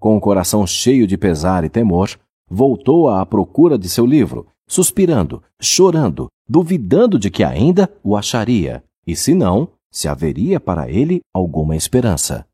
Com 0.00 0.16
o 0.16 0.20
coração 0.20 0.66
cheio 0.66 1.06
de 1.06 1.16
pesar 1.16 1.64
e 1.64 1.68
temor, 1.68 2.10
voltou 2.48 3.08
à 3.08 3.24
procura 3.26 3.78
de 3.78 3.88
seu 3.88 4.06
livro, 4.06 4.46
suspirando, 4.68 5.42
chorando, 5.60 6.28
duvidando 6.48 7.18
de 7.18 7.30
que 7.30 7.44
ainda 7.44 7.90
o 8.02 8.16
acharia, 8.16 8.82
e 9.06 9.14
se 9.14 9.34
não, 9.34 9.68
se 9.90 10.08
haveria 10.08 10.58
para 10.58 10.90
ele 10.90 11.20
alguma 11.32 11.76
esperança. 11.76 12.46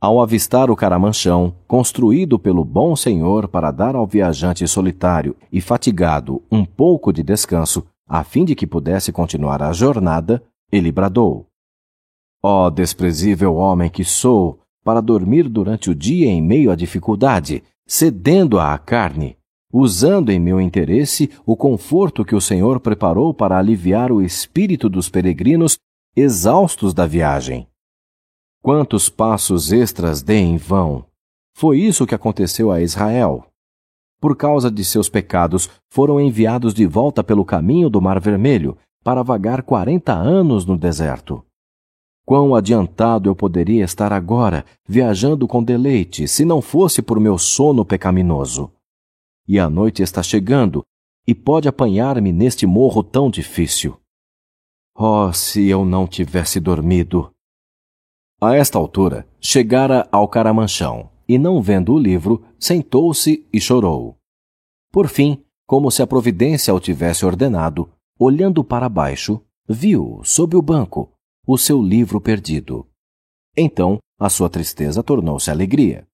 Ao 0.00 0.20
avistar 0.20 0.70
o 0.70 0.76
caramanchão, 0.76 1.56
construído 1.66 2.38
pelo 2.38 2.64
bom 2.64 2.94
senhor 2.94 3.48
para 3.48 3.72
dar 3.72 3.96
ao 3.96 4.06
viajante 4.06 4.66
solitário 4.68 5.36
e 5.50 5.60
fatigado 5.60 6.40
um 6.50 6.64
pouco 6.64 7.12
de 7.12 7.22
descanso, 7.22 7.84
a 8.08 8.22
fim 8.22 8.44
de 8.44 8.54
que 8.54 8.66
pudesse 8.66 9.10
continuar 9.10 9.60
a 9.60 9.72
jornada, 9.72 10.42
ele 10.70 10.92
bradou: 10.92 11.46
Ó 12.42 12.66
oh, 12.66 12.70
desprezível 12.70 13.56
homem 13.56 13.90
que 13.90 14.04
sou, 14.04 14.60
para 14.84 15.00
dormir 15.00 15.48
durante 15.48 15.90
o 15.90 15.94
dia 15.94 16.28
em 16.28 16.40
meio 16.40 16.70
à 16.70 16.76
dificuldade, 16.76 17.64
cedendo 17.84 18.60
à 18.60 18.78
carne, 18.78 19.36
usando 19.72 20.30
em 20.30 20.38
meu 20.38 20.60
interesse 20.60 21.30
o 21.44 21.56
conforto 21.56 22.24
que 22.24 22.34
o 22.34 22.40
Senhor 22.40 22.80
preparou 22.80 23.34
para 23.34 23.58
aliviar 23.58 24.10
o 24.10 24.22
espírito 24.22 24.88
dos 24.88 25.08
peregrinos 25.08 25.78
exaustos 26.16 26.94
da 26.94 27.06
viagem. 27.06 27.66
Quantos 28.62 29.08
passos 29.08 29.72
extras 29.72 30.22
dei 30.22 30.40
em 30.40 30.56
vão! 30.56 31.04
Foi 31.56 31.78
isso 31.78 32.06
que 32.06 32.14
aconteceu 32.14 32.70
a 32.70 32.80
Israel 32.80 33.48
por 34.20 34.36
causa 34.36 34.70
de 34.70 34.84
seus 34.84 35.08
pecados, 35.08 35.70
foram 35.88 36.20
enviados 36.20 36.74
de 36.74 36.86
volta 36.86 37.22
pelo 37.22 37.44
caminho 37.44 37.88
do 37.88 38.00
Mar 38.00 38.18
Vermelho 38.20 38.76
para 39.04 39.22
vagar 39.22 39.62
quarenta 39.62 40.12
anos 40.12 40.66
no 40.66 40.76
deserto. 40.76 41.44
Quão 42.26 42.54
adiantado 42.54 43.30
eu 43.30 43.34
poderia 43.34 43.84
estar 43.84 44.12
agora, 44.12 44.64
viajando 44.86 45.46
com 45.46 45.62
deleite, 45.62 46.26
se 46.26 46.44
não 46.44 46.60
fosse 46.60 47.00
por 47.00 47.18
meu 47.20 47.38
sono 47.38 47.84
pecaminoso. 47.84 48.70
E 49.48 49.58
a 49.58 49.70
noite 49.70 50.02
está 50.02 50.22
chegando, 50.22 50.84
e 51.26 51.34
pode 51.34 51.66
apanhar-me 51.66 52.32
neste 52.32 52.66
morro 52.66 53.02
tão 53.02 53.30
difícil. 53.30 53.98
Oh, 54.94 55.32
se 55.32 55.68
eu 55.68 55.84
não 55.84 56.06
tivesse 56.06 56.60
dormido! 56.60 57.32
A 58.40 58.54
esta 58.54 58.78
altura, 58.78 59.26
chegara 59.40 60.08
ao 60.12 60.28
caramanchão, 60.28 61.10
e 61.28 61.38
não 61.38 61.60
vendo 61.60 61.92
o 61.92 61.98
livro, 61.98 62.44
sentou-se 62.58 63.46
e 63.52 63.60
chorou. 63.60 64.16
Por 64.90 65.08
fim, 65.08 65.44
como 65.66 65.90
se 65.90 66.02
a 66.02 66.06
providência 66.06 66.74
o 66.74 66.80
tivesse 66.80 67.26
ordenado, 67.26 67.90
olhando 68.18 68.64
para 68.64 68.88
baixo, 68.88 69.40
viu, 69.68 70.20
sob 70.24 70.56
o 70.56 70.62
banco, 70.62 71.12
o 71.46 71.58
seu 71.58 71.82
livro 71.82 72.20
perdido. 72.20 72.86
Então, 73.54 73.98
a 74.18 74.30
sua 74.30 74.48
tristeza 74.48 75.02
tornou-se 75.02 75.50
alegria. 75.50 76.07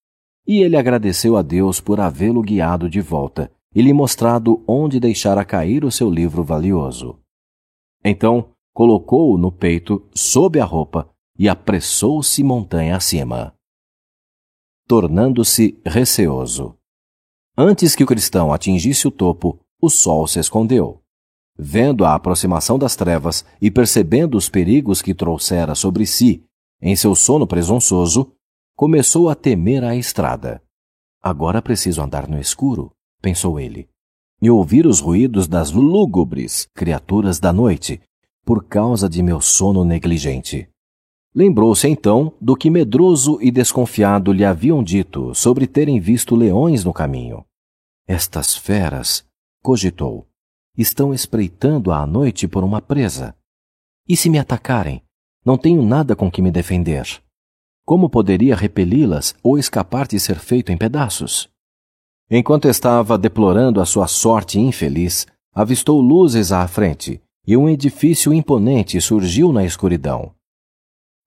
E 0.46 0.62
ele 0.62 0.76
agradeceu 0.76 1.36
a 1.36 1.42
Deus 1.42 1.80
por 1.80 2.00
havê-lo 2.00 2.42
guiado 2.42 2.88
de 2.88 3.00
volta 3.00 3.50
e 3.74 3.82
lhe 3.82 3.92
mostrado 3.92 4.62
onde 4.66 5.00
deixara 5.00 5.44
cair 5.44 5.84
o 5.84 5.90
seu 5.90 6.10
livro 6.10 6.44
valioso. 6.44 7.18
Então, 8.04 8.50
colocou-o 8.72 9.38
no 9.38 9.50
peito, 9.50 10.06
sob 10.14 10.60
a 10.60 10.64
roupa, 10.64 11.08
e 11.38 11.48
apressou-se 11.48 12.42
montanha 12.44 12.96
acima 12.96 13.54
tornando-se 14.86 15.80
receoso. 15.84 16.76
Antes 17.56 17.94
que 17.94 18.04
o 18.04 18.06
cristão 18.06 18.52
atingisse 18.52 19.06
o 19.08 19.10
topo, 19.10 19.58
o 19.80 19.88
sol 19.88 20.26
se 20.26 20.38
escondeu. 20.38 21.02
Vendo 21.56 22.04
a 22.04 22.14
aproximação 22.14 22.78
das 22.78 22.96
trevas 22.96 23.44
e 23.60 23.70
percebendo 23.70 24.36
os 24.36 24.48
perigos 24.48 25.00
que 25.00 25.14
trouxera 25.14 25.74
sobre 25.74 26.06
si 26.06 26.44
em 26.82 26.96
seu 26.96 27.14
sono 27.14 27.46
presunçoso, 27.46 28.32
começou 28.76 29.28
a 29.28 29.34
temer 29.34 29.84
a 29.84 29.94
estrada. 29.94 30.60
Agora 31.22 31.62
preciso 31.62 32.02
andar 32.02 32.28
no 32.28 32.40
escuro, 32.40 32.92
pensou 33.22 33.60
ele, 33.60 33.88
e 34.42 34.50
ouvir 34.50 34.86
os 34.86 35.00
ruídos 35.00 35.46
das 35.46 35.70
lúgubres 35.70 36.66
criaturas 36.74 37.38
da 37.38 37.52
noite, 37.52 38.00
por 38.44 38.64
causa 38.64 39.08
de 39.08 39.22
meu 39.22 39.40
sono 39.40 39.84
negligente. 39.84 40.68
Lembrou-se 41.34 41.88
então 41.88 42.32
do 42.40 42.54
que 42.56 42.68
medroso 42.68 43.38
e 43.40 43.50
desconfiado 43.50 44.32
lhe 44.32 44.44
haviam 44.44 44.82
dito 44.82 45.34
sobre 45.34 45.66
terem 45.66 45.98
visto 45.98 46.36
leões 46.36 46.84
no 46.84 46.92
caminho. 46.92 47.44
Estas 48.06 48.56
feras, 48.56 49.24
cogitou, 49.62 50.28
estão 50.76 51.14
espreitando 51.14 51.90
à 51.90 52.06
noite 52.06 52.46
por 52.46 52.62
uma 52.62 52.82
presa. 52.82 53.36
E 54.06 54.16
se 54.16 54.28
me 54.28 54.38
atacarem? 54.38 55.02
Não 55.44 55.56
tenho 55.56 55.82
nada 55.82 56.14
com 56.14 56.30
que 56.30 56.42
me 56.42 56.50
defender. 56.50 57.06
Como 57.84 58.08
poderia 58.08 58.56
repeli-las 58.56 59.34
ou 59.42 59.58
escapar 59.58 60.06
de 60.06 60.18
ser 60.18 60.38
feito 60.38 60.72
em 60.72 60.76
pedaços? 60.76 61.50
Enquanto 62.30 62.66
estava 62.66 63.18
deplorando 63.18 63.78
a 63.78 63.84
sua 63.84 64.06
sorte 64.06 64.58
infeliz, 64.58 65.26
avistou 65.52 66.00
luzes 66.00 66.50
à 66.50 66.66
frente 66.66 67.20
e 67.46 67.56
um 67.58 67.68
edifício 67.68 68.32
imponente 68.32 68.98
surgiu 69.02 69.52
na 69.52 69.66
escuridão. 69.66 70.34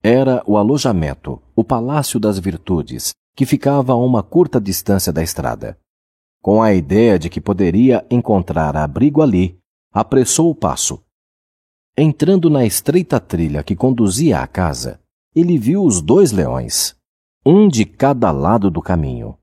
Era 0.02 0.42
o 0.46 0.56
alojamento, 0.56 1.40
o 1.54 1.62
Palácio 1.62 2.18
das 2.18 2.40
Virtudes, 2.40 3.12
que 3.36 3.46
ficava 3.46 3.92
a 3.92 3.96
uma 3.96 4.22
curta 4.22 4.60
distância 4.60 5.12
da 5.12 5.22
estrada. 5.22 5.78
Com 6.42 6.60
a 6.60 6.74
ideia 6.74 7.20
de 7.20 7.30
que 7.30 7.40
poderia 7.40 8.04
encontrar 8.10 8.76
abrigo 8.76 9.22
ali, 9.22 9.56
apressou 9.92 10.50
o 10.50 10.54
passo. 10.56 11.00
Entrando 11.96 12.50
na 12.50 12.64
estreita 12.64 13.20
trilha 13.20 13.62
que 13.62 13.76
conduzia 13.76 14.40
à 14.40 14.46
casa, 14.46 15.00
ele 15.34 15.58
viu 15.58 15.84
os 15.84 16.00
dois 16.00 16.32
leões, 16.32 16.96
um 17.44 17.68
de 17.68 17.84
cada 17.84 18.30
lado 18.30 18.70
do 18.70 18.82
caminho. 18.82 19.36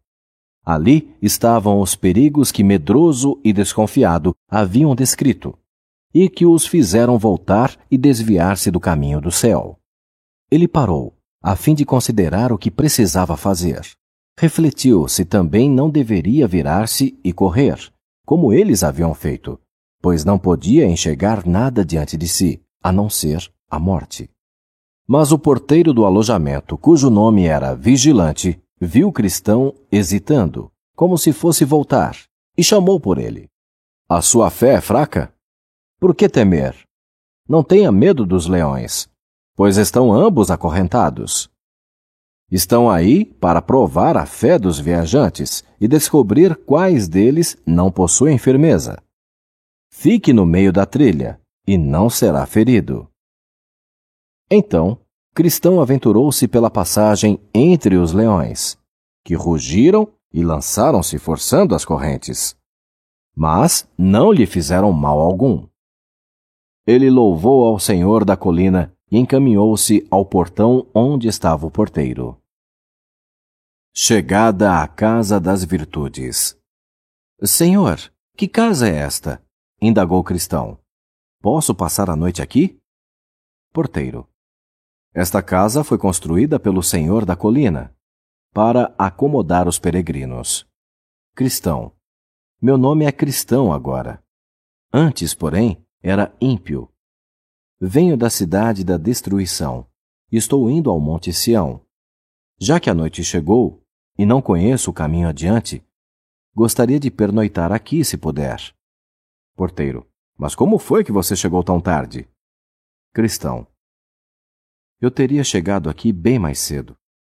Ali 0.65 1.15
estavam 1.21 1.79
os 1.79 1.95
perigos 1.95 2.51
que 2.51 2.63
medroso 2.63 3.39
e 3.43 3.53
desconfiado 3.53 4.33
haviam 4.49 4.95
descrito, 4.95 5.57
e 6.13 6.29
que 6.29 6.45
os 6.45 6.65
fizeram 6.65 7.19
voltar 7.19 7.77
e 7.89 7.97
desviar-se 7.97 8.71
do 8.71 8.79
caminho 8.79 9.21
do 9.21 9.31
céu. 9.31 9.77
Ele 10.49 10.67
parou, 10.67 11.15
a 11.41 11.55
fim 11.55 11.75
de 11.75 11.85
considerar 11.85 12.51
o 12.51 12.57
que 12.57 12.71
precisava 12.71 13.37
fazer. 13.37 13.81
Refletiu 14.39 15.07
se 15.07 15.23
também 15.23 15.69
não 15.69 15.89
deveria 15.89 16.47
virar-se 16.47 17.19
e 17.23 17.31
correr, 17.31 17.77
como 18.25 18.51
eles 18.51 18.83
haviam 18.83 19.13
feito, 19.13 19.59
pois 20.01 20.25
não 20.25 20.39
podia 20.39 20.85
enxergar 20.87 21.45
nada 21.45 21.85
diante 21.85 22.17
de 22.17 22.27
si, 22.27 22.61
a 22.81 22.91
não 22.91 23.09
ser 23.09 23.51
a 23.69 23.79
morte. 23.79 24.29
Mas 25.07 25.31
o 25.31 25.37
porteiro 25.37 25.93
do 25.93 26.05
alojamento, 26.05 26.77
cujo 26.77 27.09
nome 27.09 27.45
era 27.45 27.75
Vigilante, 27.75 28.59
viu 28.81 29.09
o 29.09 29.11
cristão 29.11 29.73
hesitando, 29.91 30.71
como 30.95 31.17
se 31.17 31.31
fosse 31.31 31.63
voltar, 31.63 32.17
e 32.57 32.63
chamou 32.63 32.99
por 32.99 33.17
ele. 33.17 33.47
A 34.09 34.21
sua 34.21 34.49
fé 34.49 34.75
é 34.75 34.81
fraca? 34.81 35.33
Por 35.99 36.15
que 36.15 36.27
temer? 36.27 36.75
Não 37.47 37.63
tenha 37.63 37.91
medo 37.91 38.25
dos 38.25 38.47
leões, 38.47 39.07
pois 39.55 39.77
estão 39.77 40.11
ambos 40.11 40.49
acorrentados. 40.49 41.49
Estão 42.51 42.89
aí 42.89 43.25
para 43.25 43.61
provar 43.61 44.17
a 44.17 44.25
fé 44.25 44.57
dos 44.57 44.79
viajantes 44.79 45.63
e 45.79 45.87
descobrir 45.87 46.55
quais 46.55 47.07
deles 47.07 47.57
não 47.65 47.91
possuem 47.91 48.37
firmeza. 48.37 49.01
Fique 49.91 50.33
no 50.33 50.45
meio 50.45 50.71
da 50.71 50.85
trilha 50.85 51.39
e 51.67 51.77
não 51.77 52.09
será 52.09 52.45
ferido. 52.45 53.09
Então, 54.49 54.99
Cristão 55.33 55.81
aventurou-se 55.81 56.47
pela 56.47 56.69
passagem 56.69 57.39
entre 57.53 57.97
os 57.97 58.13
leões, 58.13 58.77
que 59.23 59.33
rugiram 59.33 60.07
e 60.31 60.43
lançaram-se 60.43 61.17
forçando 61.17 61.75
as 61.75 61.83
correntes. 61.83 62.55
Mas 63.35 63.89
não 63.97 64.31
lhe 64.31 64.45
fizeram 64.45 64.93
mal 64.93 65.19
algum. 65.19 65.67
Ele 66.87 67.09
louvou 67.09 67.65
ao 67.65 67.79
Senhor 67.79 68.23
da 68.23 68.37
colina 68.37 68.95
e 69.11 69.17
encaminhou-se 69.17 70.07
ao 70.09 70.25
portão 70.25 70.87
onde 70.93 71.27
estava 71.27 71.65
o 71.65 71.71
porteiro. 71.71 72.39
Chegada 73.93 74.81
à 74.81 74.87
casa 74.87 75.39
das 75.39 75.63
virtudes. 75.63 76.57
Senhor, 77.43 77.97
que 78.37 78.47
casa 78.47 78.87
é 78.87 78.95
esta? 78.95 79.43
indagou 79.81 80.23
Cristão. 80.23 80.77
Posso 81.41 81.73
passar 81.73 82.09
a 82.09 82.15
noite 82.15 82.41
aqui? 82.41 82.79
Porteiro. 83.73 84.27
Esta 85.17 85.41
casa 85.41 85.81
foi 85.81 85.97
construída 85.97 86.59
pelo 86.59 86.83
Senhor 86.83 87.23
da 87.23 87.37
colina 87.37 87.95
para 88.53 88.93
acomodar 88.97 89.65
os 89.65 89.79
peregrinos. 89.79 90.67
Cristão. 91.33 91.95
Meu 92.61 92.77
nome 92.77 93.05
é 93.05 93.13
Cristão 93.13 93.71
agora. 93.71 94.21
Antes, 94.91 95.33
porém, 95.33 95.81
era 96.03 96.35
ímpio. 96.41 96.91
Venho 97.79 98.17
da 98.17 98.29
cidade 98.29 98.83
da 98.83 98.97
destruição 98.97 99.87
e 100.29 100.35
estou 100.35 100.69
indo 100.69 100.89
ao 100.91 100.99
Monte 100.99 101.31
Sião. 101.31 101.79
Já 102.59 102.77
que 102.77 102.89
a 102.89 102.93
noite 102.93 103.23
chegou 103.23 103.81
e 104.17 104.25
não 104.25 104.41
conheço 104.41 104.91
o 104.91 104.93
caminho 104.93 105.29
adiante, 105.29 105.81
gostaria 106.53 106.99
de 106.99 107.09
pernoitar 107.09 107.71
aqui, 107.71 108.03
se 108.03 108.17
puder. 108.17 108.59
Porteiro. 109.55 110.05
Mas 110.37 110.55
como 110.55 110.77
foi 110.77 111.05
que 111.05 111.11
você 111.13 111.37
chegou 111.37 111.63
tão 111.63 111.79
tarde? 111.79 112.27
Cristão. 113.13 113.65
Eu 115.01 115.11
teria 115.11 115.43
chegado 115.43 115.89
aqui 115.89 116.11
bem 116.11 116.39
mais 116.39 116.59
cedo, 116.59 116.95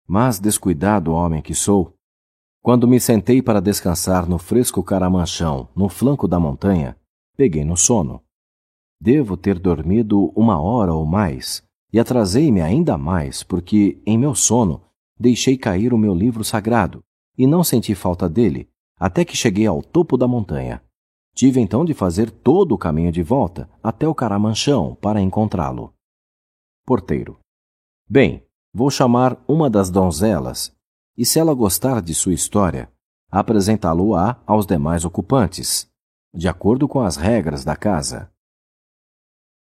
mas 0.07 0.39
descuidado 0.39 1.13
homem 1.13 1.41
que 1.41 1.55
sou, 1.55 1.97
quando 2.63 2.89
me 2.89 2.99
sentei 2.99 3.41
para 3.41 3.61
descansar 3.61 4.29
no 4.29 4.39
fresco 4.39 4.83
caramanchão, 4.83 5.69
no 5.75 5.89
flanco 5.89 6.27
da 6.27 6.39
montanha, 6.41 6.97
peguei 7.37 7.65
no 7.65 7.77
sono. 7.77 8.23
Devo 9.01 9.37
ter 9.37 9.59
dormido 9.59 10.33
uma 10.35 10.61
hora 10.61 10.93
ou 10.93 11.07
mais, 11.07 11.63
e 11.93 12.01
atrasei-me 12.01 12.61
ainda 12.61 12.99
mais 12.99 13.43
porque, 13.43 14.03
em 14.05 14.19
meu 14.19 14.35
sono, 14.35 14.83
deixei 15.19 15.57
cair 15.57 15.95
o 15.95 15.99
meu 15.99 16.15
livro 16.15 16.43
sagrado 16.43 17.03
e 17.39 17.47
não 17.47 17.63
senti 17.63 17.95
falta 17.95 18.29
dele 18.29 18.69
até 18.99 19.25
que 19.25 19.37
cheguei 19.37 19.67
ao 19.67 19.83
topo 19.83 20.17
da 20.17 20.27
montanha. 20.27 20.83
Tive 21.35 21.61
então 21.61 21.85
de 21.85 21.95
fazer 21.95 22.31
todo 22.31 22.73
o 22.73 22.79
caminho 22.79 23.13
de 23.13 23.23
volta 23.23 23.69
até 23.83 24.09
o 24.09 24.15
caramanchão 24.15 24.95
para 24.97 25.21
encontrá-lo. 25.21 25.95
Porteiro. 26.85 27.39
Bem, 28.09 28.47
vou 28.73 28.89
chamar 28.89 29.37
uma 29.49 29.69
das 29.69 29.91
donzelas 29.91 30.73
e, 31.17 31.27
se 31.27 31.41
ela 31.41 31.53
gostar 31.53 32.01
de 32.01 32.15
sua 32.15 32.35
história, 32.35 32.89
apresentá-lo-á 33.29 34.41
aos 34.47 34.65
demais 34.65 35.05
ocupantes, 35.05 35.91
de 36.33 36.47
acordo 36.47 36.87
com 36.87 37.01
as 37.01 37.17
regras 37.17 37.65
da 37.65 37.75
casa. 37.75 38.31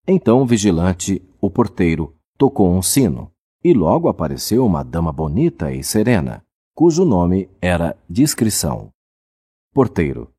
Então 0.08 0.43
o 0.43 0.45
vigilante, 0.45 1.19
o 1.41 1.50
porteiro, 1.50 2.15
tocou 2.38 2.69
um 2.69 2.82
sino, 2.82 3.32
e 3.63 3.73
logo 3.73 4.08
apareceu 4.08 4.63
uma 4.63 4.84
dama 4.84 5.12
bonita 5.12 5.71
e 5.73 5.84
serena, 5.84 6.45
cujo 6.76 7.04
nome 7.04 7.50
era 7.60 7.97
Discrição. 8.08 8.91
Porteiro. 9.73 10.32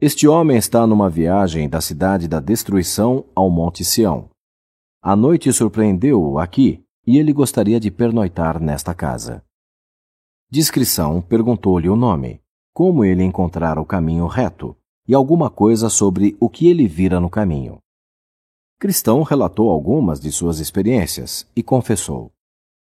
Este 0.00 0.28
homem 0.28 0.56
está 0.56 0.86
numa 0.86 1.10
viagem 1.10 1.68
da 1.68 1.80
cidade 1.80 2.28
da 2.28 2.38
destruição 2.38 3.24
ao 3.34 3.50
Monte 3.50 3.84
Sião. 3.84 4.30
A 5.02 5.16
noite 5.16 5.52
surpreendeu-o 5.52 6.38
aqui 6.38 6.84
e 7.10 7.18
ele 7.18 7.32
gostaria 7.32 7.80
de 7.80 7.90
pernoitar 7.90 8.62
nesta 8.62 8.94
casa. 8.94 9.44
Discrição 10.48 11.20
perguntou-lhe 11.20 11.88
o 11.88 11.96
nome, 11.96 12.40
como 12.72 13.04
ele 13.04 13.24
encontrara 13.24 13.80
o 13.80 13.84
caminho 13.84 14.28
reto 14.28 14.76
e 15.08 15.12
alguma 15.12 15.50
coisa 15.50 15.90
sobre 15.90 16.36
o 16.38 16.48
que 16.48 16.68
ele 16.68 16.86
vira 16.86 17.18
no 17.18 17.28
caminho. 17.28 17.80
Cristão 18.78 19.24
relatou 19.24 19.70
algumas 19.70 20.20
de 20.20 20.30
suas 20.30 20.60
experiências 20.60 21.50
e 21.56 21.64
confessou: 21.64 22.32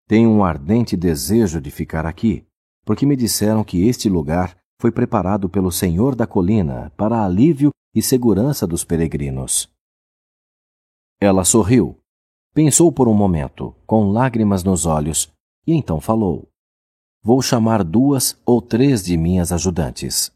Tenho 0.09 0.29
um 0.29 0.43
ardente 0.43 0.97
desejo 0.97 1.61
de 1.61 1.71
ficar 1.71 2.05
aqui, 2.05 2.45
porque 2.85 3.07
me 3.07 3.15
disseram 3.15 3.63
que 3.63 3.87
este 3.87 4.09
lugar 4.09 4.59
foi 4.81 4.91
preparado 4.91 5.49
pelo 5.49 5.71
Senhor 5.71 6.17
da 6.17 6.27
colina 6.27 6.93
para 6.97 7.25
alívio 7.25 7.71
e 7.95 8.03
segurança 8.03 8.67
dos 8.67 8.83
peregrinos. 8.83 9.73
Ela 11.21 11.45
sorriu 11.45 11.97
Pensou 12.53 12.91
por 12.91 13.07
um 13.07 13.15
momento, 13.15 13.75
com 13.87 14.11
lágrimas 14.11 14.65
nos 14.65 14.85
olhos, 14.85 15.33
e 15.67 15.73
então 15.73 16.01
falou: 16.01 16.49
Vou 17.23 17.41
chamar 17.41 17.85
duas 17.85 18.41
ou 18.45 18.61
três 18.61 19.05
de 19.05 19.17
minhas 19.17 19.53
ajudantes. 19.53 20.33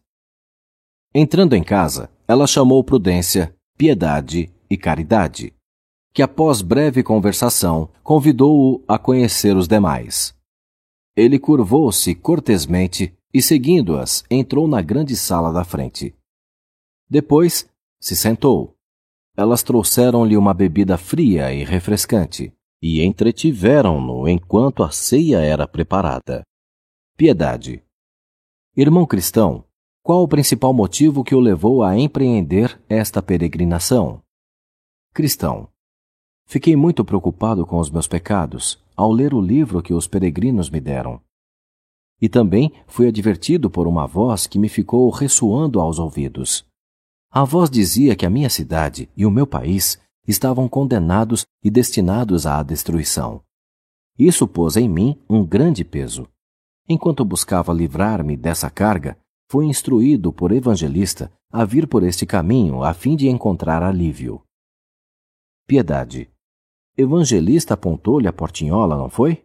Entrando 1.12 1.54
em 1.54 1.62
casa, 1.62 2.10
ela 2.28 2.46
chamou 2.46 2.84
Prudência, 2.84 3.54
Piedade 3.76 4.52
e 4.70 4.76
Caridade, 4.76 5.52
que 6.12 6.22
após 6.22 6.62
breve 6.62 7.02
conversação 7.02 7.88
convidou-o 8.02 8.84
a 8.86 8.98
conhecer 8.98 9.56
os 9.56 9.66
demais. 9.66 10.34
Ele 11.16 11.38
curvou-se 11.38 12.14
cortesmente 12.14 13.12
e, 13.32 13.42
seguindo-as, 13.42 14.24
entrou 14.30 14.68
na 14.68 14.80
grande 14.80 15.16
sala 15.16 15.52
da 15.52 15.64
frente. 15.64 16.14
Depois 17.08 17.68
se 18.00 18.16
sentou 18.16 18.73
elas 19.36 19.62
trouxeram-lhe 19.62 20.36
uma 20.36 20.54
bebida 20.54 20.96
fria 20.96 21.52
e 21.52 21.64
refrescante 21.64 22.52
e 22.80 23.02
entretiveram-no 23.02 24.28
enquanto 24.28 24.82
a 24.82 24.90
ceia 24.90 25.38
era 25.38 25.66
preparada. 25.66 26.42
Piedade. 27.16 27.82
Irmão 28.76 29.06
cristão, 29.06 29.64
qual 30.02 30.22
o 30.22 30.28
principal 30.28 30.72
motivo 30.74 31.24
que 31.24 31.34
o 31.34 31.40
levou 31.40 31.82
a 31.82 31.98
empreender 31.98 32.78
esta 32.88 33.22
peregrinação? 33.22 34.20
Cristão. 35.12 35.68
Fiquei 36.46 36.76
muito 36.76 37.04
preocupado 37.04 37.64
com 37.64 37.78
os 37.78 37.90
meus 37.90 38.06
pecados 38.06 38.78
ao 38.96 39.10
ler 39.10 39.32
o 39.32 39.40
livro 39.40 39.82
que 39.82 39.94
os 39.94 40.06
peregrinos 40.06 40.68
me 40.68 40.80
deram. 40.80 41.20
E 42.20 42.28
também 42.28 42.70
fui 42.86 43.08
advertido 43.08 43.70
por 43.70 43.86
uma 43.88 44.06
voz 44.06 44.46
que 44.46 44.58
me 44.58 44.68
ficou 44.68 45.08
ressoando 45.10 45.80
aos 45.80 45.98
ouvidos. 45.98 46.64
A 47.36 47.42
voz 47.42 47.68
dizia 47.68 48.14
que 48.14 48.24
a 48.24 48.30
minha 48.30 48.48
cidade 48.48 49.10
e 49.16 49.26
o 49.26 49.30
meu 49.30 49.44
país 49.44 50.00
estavam 50.24 50.68
condenados 50.68 51.44
e 51.64 51.68
destinados 51.68 52.46
à 52.46 52.62
destruição. 52.62 53.42
Isso 54.16 54.46
pôs 54.46 54.76
em 54.76 54.88
mim 54.88 55.20
um 55.28 55.44
grande 55.44 55.84
peso. 55.84 56.28
Enquanto 56.88 57.24
buscava 57.24 57.72
livrar-me 57.72 58.36
dessa 58.36 58.70
carga, 58.70 59.18
fui 59.50 59.66
instruído 59.66 60.32
por 60.32 60.52
evangelista 60.52 61.28
a 61.50 61.64
vir 61.64 61.88
por 61.88 62.04
este 62.04 62.24
caminho 62.24 62.84
a 62.84 62.94
fim 62.94 63.16
de 63.16 63.28
encontrar 63.28 63.82
alívio. 63.82 64.40
Piedade. 65.66 66.30
Evangelista 66.96 67.74
apontou-lhe 67.74 68.28
a 68.28 68.32
portinhola, 68.32 68.96
não 68.96 69.10
foi? 69.10 69.44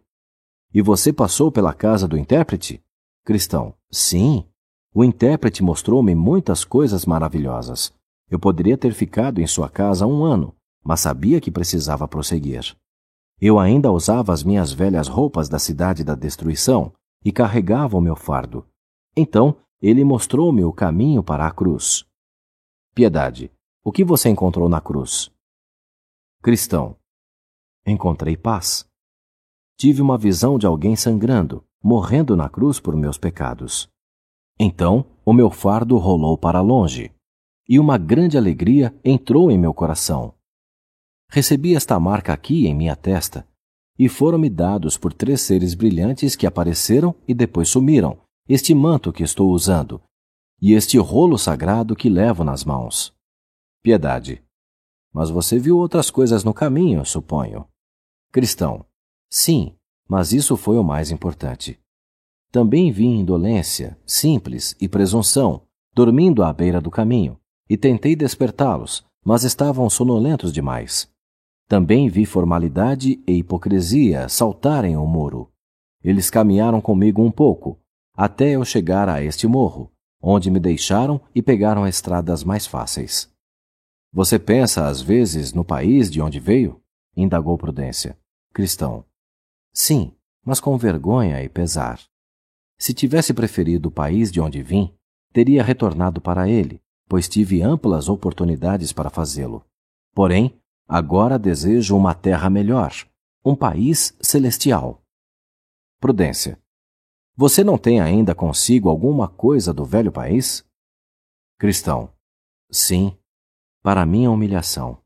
E 0.72 0.80
você 0.80 1.12
passou 1.12 1.50
pela 1.50 1.74
casa 1.74 2.06
do 2.06 2.16
intérprete? 2.16 2.80
Cristão. 3.24 3.74
Sim, 3.90 4.48
o 4.92 5.04
intérprete 5.04 5.62
mostrou-me 5.62 6.14
muitas 6.14 6.64
coisas 6.64 7.06
maravilhosas. 7.06 7.92
Eu 8.28 8.38
poderia 8.38 8.76
ter 8.76 8.92
ficado 8.92 9.40
em 9.40 9.46
sua 9.46 9.68
casa 9.68 10.06
um 10.06 10.24
ano, 10.24 10.54
mas 10.82 11.00
sabia 11.00 11.40
que 11.40 11.50
precisava 11.50 12.08
prosseguir. 12.08 12.76
Eu 13.40 13.58
ainda 13.58 13.90
usava 13.90 14.32
as 14.32 14.42
minhas 14.42 14.72
velhas 14.72 15.08
roupas 15.08 15.48
da 15.48 15.58
cidade 15.58 16.04
da 16.04 16.14
destruição 16.14 16.92
e 17.24 17.32
carregava 17.32 17.96
o 17.96 18.00
meu 18.00 18.16
fardo. 18.16 18.66
Então 19.16 19.56
ele 19.80 20.04
mostrou-me 20.04 20.64
o 20.64 20.72
caminho 20.72 21.22
para 21.22 21.46
a 21.46 21.50
cruz. 21.50 22.04
Piedade, 22.94 23.50
o 23.82 23.90
que 23.90 24.04
você 24.04 24.28
encontrou 24.28 24.68
na 24.68 24.80
cruz? 24.80 25.30
Cristão, 26.42 26.96
encontrei 27.86 28.36
paz. 28.36 28.86
Tive 29.76 30.02
uma 30.02 30.18
visão 30.18 30.58
de 30.58 30.66
alguém 30.66 30.94
sangrando, 30.96 31.64
morrendo 31.82 32.36
na 32.36 32.48
cruz 32.48 32.78
por 32.78 32.94
meus 32.94 33.16
pecados. 33.16 33.88
Então 34.62 35.06
o 35.24 35.32
meu 35.32 35.50
fardo 35.50 35.96
rolou 35.96 36.36
para 36.36 36.60
longe, 36.60 37.10
e 37.66 37.80
uma 37.80 37.96
grande 37.96 38.36
alegria 38.36 38.94
entrou 39.02 39.50
em 39.50 39.56
meu 39.56 39.72
coração. 39.72 40.34
Recebi 41.30 41.74
esta 41.74 41.98
marca 41.98 42.34
aqui 42.34 42.66
em 42.66 42.74
minha 42.74 42.94
testa, 42.94 43.48
e 43.98 44.06
foram-me 44.06 44.50
dados 44.50 44.98
por 44.98 45.14
três 45.14 45.40
seres 45.40 45.72
brilhantes 45.72 46.36
que 46.36 46.46
apareceram 46.46 47.14
e 47.26 47.32
depois 47.32 47.70
sumiram, 47.70 48.18
este 48.46 48.74
manto 48.74 49.14
que 49.14 49.22
estou 49.22 49.50
usando, 49.50 49.98
e 50.60 50.74
este 50.74 50.98
rolo 50.98 51.38
sagrado 51.38 51.96
que 51.96 52.10
levo 52.10 52.44
nas 52.44 52.62
mãos. 52.62 53.14
Piedade. 53.82 54.44
Mas 55.10 55.30
você 55.30 55.58
viu 55.58 55.78
outras 55.78 56.10
coisas 56.10 56.44
no 56.44 56.52
caminho, 56.52 57.02
suponho. 57.06 57.66
Cristão. 58.30 58.84
Sim, 59.30 59.74
mas 60.06 60.34
isso 60.34 60.54
foi 60.54 60.76
o 60.76 60.84
mais 60.84 61.10
importante. 61.10 61.79
Também 62.50 62.90
vi 62.90 63.06
indolência, 63.06 63.96
simples 64.04 64.74
e 64.80 64.88
presunção, 64.88 65.62
dormindo 65.94 66.42
à 66.42 66.52
beira 66.52 66.80
do 66.80 66.90
caminho, 66.90 67.38
e 67.68 67.76
tentei 67.76 68.16
despertá-los, 68.16 69.06
mas 69.24 69.44
estavam 69.44 69.88
sonolentos 69.88 70.52
demais. 70.52 71.08
Também 71.68 72.08
vi 72.08 72.26
formalidade 72.26 73.22
e 73.24 73.34
hipocrisia 73.34 74.28
saltarem 74.28 74.96
o 74.96 75.06
muro. 75.06 75.52
Eles 76.02 76.28
caminharam 76.28 76.80
comigo 76.80 77.22
um 77.22 77.30
pouco, 77.30 77.78
até 78.16 78.50
eu 78.50 78.64
chegar 78.64 79.08
a 79.08 79.22
este 79.22 79.46
morro, 79.46 79.92
onde 80.20 80.50
me 80.50 80.58
deixaram 80.58 81.20
e 81.32 81.40
pegaram 81.40 81.86
estradas 81.86 82.42
mais 82.42 82.66
fáceis. 82.66 83.32
Você 84.12 84.40
pensa, 84.40 84.88
às 84.88 85.00
vezes, 85.00 85.52
no 85.52 85.64
país 85.64 86.10
de 86.10 86.20
onde 86.20 86.40
veio? 86.40 86.80
indagou 87.16 87.56
Prudência. 87.56 88.18
Cristão. 88.52 89.04
Sim, 89.72 90.12
mas 90.44 90.58
com 90.58 90.76
vergonha 90.76 91.40
e 91.44 91.48
pesar. 91.48 92.09
Se 92.80 92.94
tivesse 92.94 93.34
preferido 93.34 93.90
o 93.90 93.92
país 93.92 94.32
de 94.32 94.40
onde 94.40 94.62
vim, 94.62 94.90
teria 95.34 95.62
retornado 95.62 96.18
para 96.18 96.48
ele, 96.48 96.80
pois 97.06 97.28
tive 97.28 97.60
amplas 97.60 98.08
oportunidades 98.08 98.90
para 98.90 99.10
fazê-lo. 99.10 99.62
Porém, 100.14 100.58
agora 100.88 101.38
desejo 101.38 101.94
uma 101.94 102.14
terra 102.14 102.48
melhor, 102.48 102.90
um 103.44 103.54
país 103.54 104.16
celestial. 104.18 105.02
Prudência. 106.00 106.58
Você 107.36 107.62
não 107.62 107.76
tem 107.76 108.00
ainda 108.00 108.34
consigo 108.34 108.88
alguma 108.88 109.28
coisa 109.28 109.74
do 109.74 109.84
velho 109.84 110.10
país? 110.10 110.64
Cristão. 111.58 112.10
Sim, 112.70 113.14
para 113.82 114.06
minha 114.06 114.30
humilhação. 114.30 115.02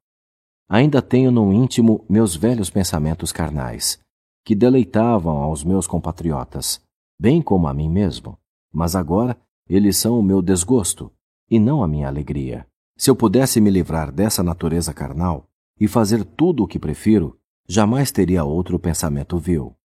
Ainda 0.68 1.02
tenho 1.02 1.32
no 1.32 1.52
íntimo 1.52 2.04
meus 2.08 2.36
velhos 2.36 2.70
pensamentos 2.70 3.32
carnais, 3.32 3.98
que 4.44 4.54
deleitavam 4.54 5.38
aos 5.38 5.64
meus 5.64 5.88
compatriotas, 5.88 6.83
bem 7.18 7.40
como 7.42 7.68
a 7.68 7.74
mim 7.74 7.88
mesmo, 7.88 8.38
mas 8.72 8.94
agora 8.96 9.38
eles 9.68 9.96
são 9.96 10.18
o 10.18 10.22
meu 10.22 10.42
desgosto 10.42 11.12
e 11.50 11.58
não 11.58 11.82
a 11.82 11.88
minha 11.88 12.08
alegria. 12.08 12.66
Se 12.96 13.10
eu 13.10 13.16
pudesse 13.16 13.60
me 13.60 13.70
livrar 13.70 14.12
dessa 14.12 14.42
natureza 14.42 14.92
carnal 14.92 15.48
e 15.78 15.88
fazer 15.88 16.24
tudo 16.24 16.64
o 16.64 16.66
que 16.66 16.78
prefiro, 16.78 17.38
jamais 17.68 18.12
teria 18.12 18.44
outro 18.44 18.78
pensamento 18.78 19.38
vil. 19.38 19.76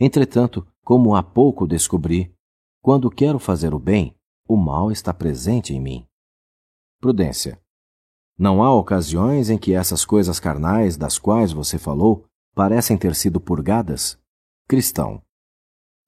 Entretanto, 0.00 0.66
como 0.84 1.14
há 1.14 1.22
pouco 1.22 1.66
descobri, 1.66 2.34
quando 2.80 3.10
quero 3.10 3.38
fazer 3.38 3.74
o 3.74 3.78
bem, 3.78 4.16
o 4.48 4.56
mal 4.56 4.90
está 4.90 5.12
presente 5.12 5.74
em 5.74 5.80
mim. 5.80 6.06
Prudência. 7.00 7.60
Não 8.38 8.62
há 8.62 8.72
ocasiões 8.72 9.50
em 9.50 9.58
que 9.58 9.74
essas 9.74 10.04
coisas 10.04 10.40
carnais 10.40 10.96
das 10.96 11.18
quais 11.18 11.52
você 11.52 11.78
falou 11.78 12.24
parecem 12.54 12.96
ter 12.96 13.14
sido 13.14 13.40
purgadas? 13.40 14.18
Cristão. 14.66 15.22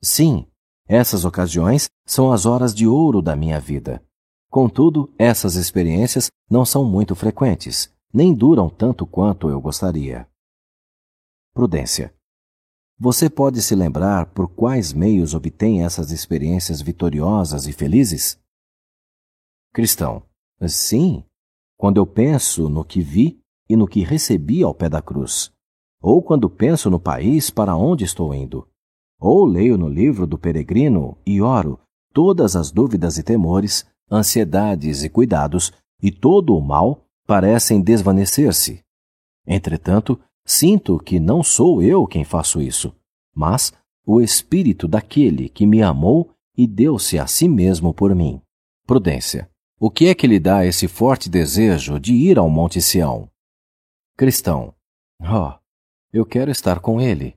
Sim, 0.02 0.46
essas 0.86 1.24
ocasiões 1.24 1.88
são 2.06 2.32
as 2.32 2.46
horas 2.46 2.74
de 2.74 2.86
ouro 2.86 3.20
da 3.20 3.36
minha 3.36 3.60
vida. 3.60 4.02
Contudo, 4.50 5.12
essas 5.18 5.54
experiências 5.54 6.30
não 6.50 6.64
são 6.64 6.84
muito 6.84 7.14
frequentes, 7.14 7.92
nem 8.12 8.34
duram 8.34 8.68
tanto 8.68 9.06
quanto 9.06 9.48
eu 9.48 9.60
gostaria. 9.60 10.28
Prudência. 11.54 12.14
Você 12.98 13.30
pode 13.30 13.62
se 13.62 13.74
lembrar 13.74 14.26
por 14.32 14.48
quais 14.48 14.92
meios 14.92 15.34
obtém 15.34 15.84
essas 15.84 16.10
experiências 16.10 16.82
vitoriosas 16.82 17.66
e 17.66 17.72
felizes? 17.72 18.38
Cristão. 19.72 20.22
Sim, 20.66 21.24
quando 21.76 21.96
eu 21.96 22.06
penso 22.06 22.68
no 22.68 22.84
que 22.84 23.00
vi 23.00 23.40
e 23.68 23.76
no 23.76 23.86
que 23.86 24.02
recebi 24.02 24.62
ao 24.62 24.74
pé 24.74 24.88
da 24.88 25.00
cruz 25.00 25.52
ou 26.00 26.22
quando 26.22 26.48
penso 26.48 26.88
no 26.88 26.98
país 26.98 27.50
para 27.50 27.76
onde 27.76 28.04
estou 28.04 28.34
indo, 28.34 28.66
ou 29.20 29.44
leio 29.44 29.76
no 29.76 29.88
livro 29.88 30.26
do 30.26 30.38
peregrino 30.38 31.16
e 31.26 31.42
oro 31.42 31.78
todas 32.12 32.56
as 32.56 32.72
dúvidas 32.72 33.18
e 33.18 33.22
temores, 33.22 33.86
ansiedades 34.10 35.04
e 35.04 35.08
cuidados, 35.08 35.72
e 36.02 36.10
todo 36.10 36.56
o 36.56 36.60
mal 36.60 37.04
parecem 37.26 37.80
desvanecer-se. 37.80 38.82
Entretanto, 39.46 40.18
sinto 40.44 40.98
que 40.98 41.20
não 41.20 41.42
sou 41.42 41.82
eu 41.82 42.06
quem 42.06 42.24
faço 42.24 42.60
isso, 42.60 42.94
mas 43.34 43.72
o 44.04 44.20
Espírito 44.20 44.88
daquele 44.88 45.48
que 45.48 45.66
me 45.66 45.82
amou 45.82 46.30
e 46.56 46.66
deu-se 46.66 47.18
a 47.18 47.26
si 47.26 47.48
mesmo 47.48 47.94
por 47.94 48.14
mim. 48.14 48.40
Prudência. 48.86 49.48
O 49.78 49.90
que 49.90 50.08
é 50.08 50.14
que 50.14 50.26
lhe 50.26 50.38
dá 50.38 50.66
esse 50.66 50.88
forte 50.88 51.30
desejo 51.30 51.98
de 51.98 52.12
ir 52.12 52.38
ao 52.38 52.50
Monte 52.50 52.82
Sião? 52.82 53.30
Cristão. 54.16 54.74
Oh, 55.20 55.54
eu 56.12 56.26
quero 56.26 56.50
estar 56.50 56.80
com 56.80 57.00
Ele, 57.00 57.36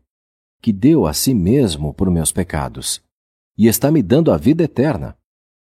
que 0.63 0.71
deu 0.71 1.05
a 1.05 1.13
si 1.13 1.33
mesmo 1.33 1.93
por 1.93 2.09
meus 2.09 2.31
pecados, 2.31 3.03
e 3.57 3.67
está 3.67 3.91
me 3.91 4.01
dando 4.01 4.31
a 4.31 4.37
vida 4.37 4.63
eterna. 4.63 5.17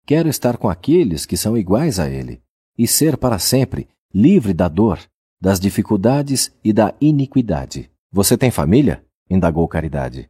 Quero 0.06 0.30
estar 0.30 0.56
com 0.56 0.70
aqueles 0.70 1.26
que 1.26 1.36
são 1.36 1.58
iguais 1.58 2.00
a 2.00 2.08
Ele, 2.08 2.44
e 2.78 2.88
ser 2.88 3.18
para 3.18 3.40
sempre 3.40 3.90
livre 4.14 4.54
da 4.54 4.68
dor, 4.68 5.00
das 5.42 5.60
dificuldades 5.60 6.56
e 6.64 6.72
da 6.72 6.94
iniquidade. 7.02 7.90
Você 8.12 8.38
tem 8.38 8.52
família? 8.52 9.04
indagou 9.28 9.68
Caridade. 9.68 10.30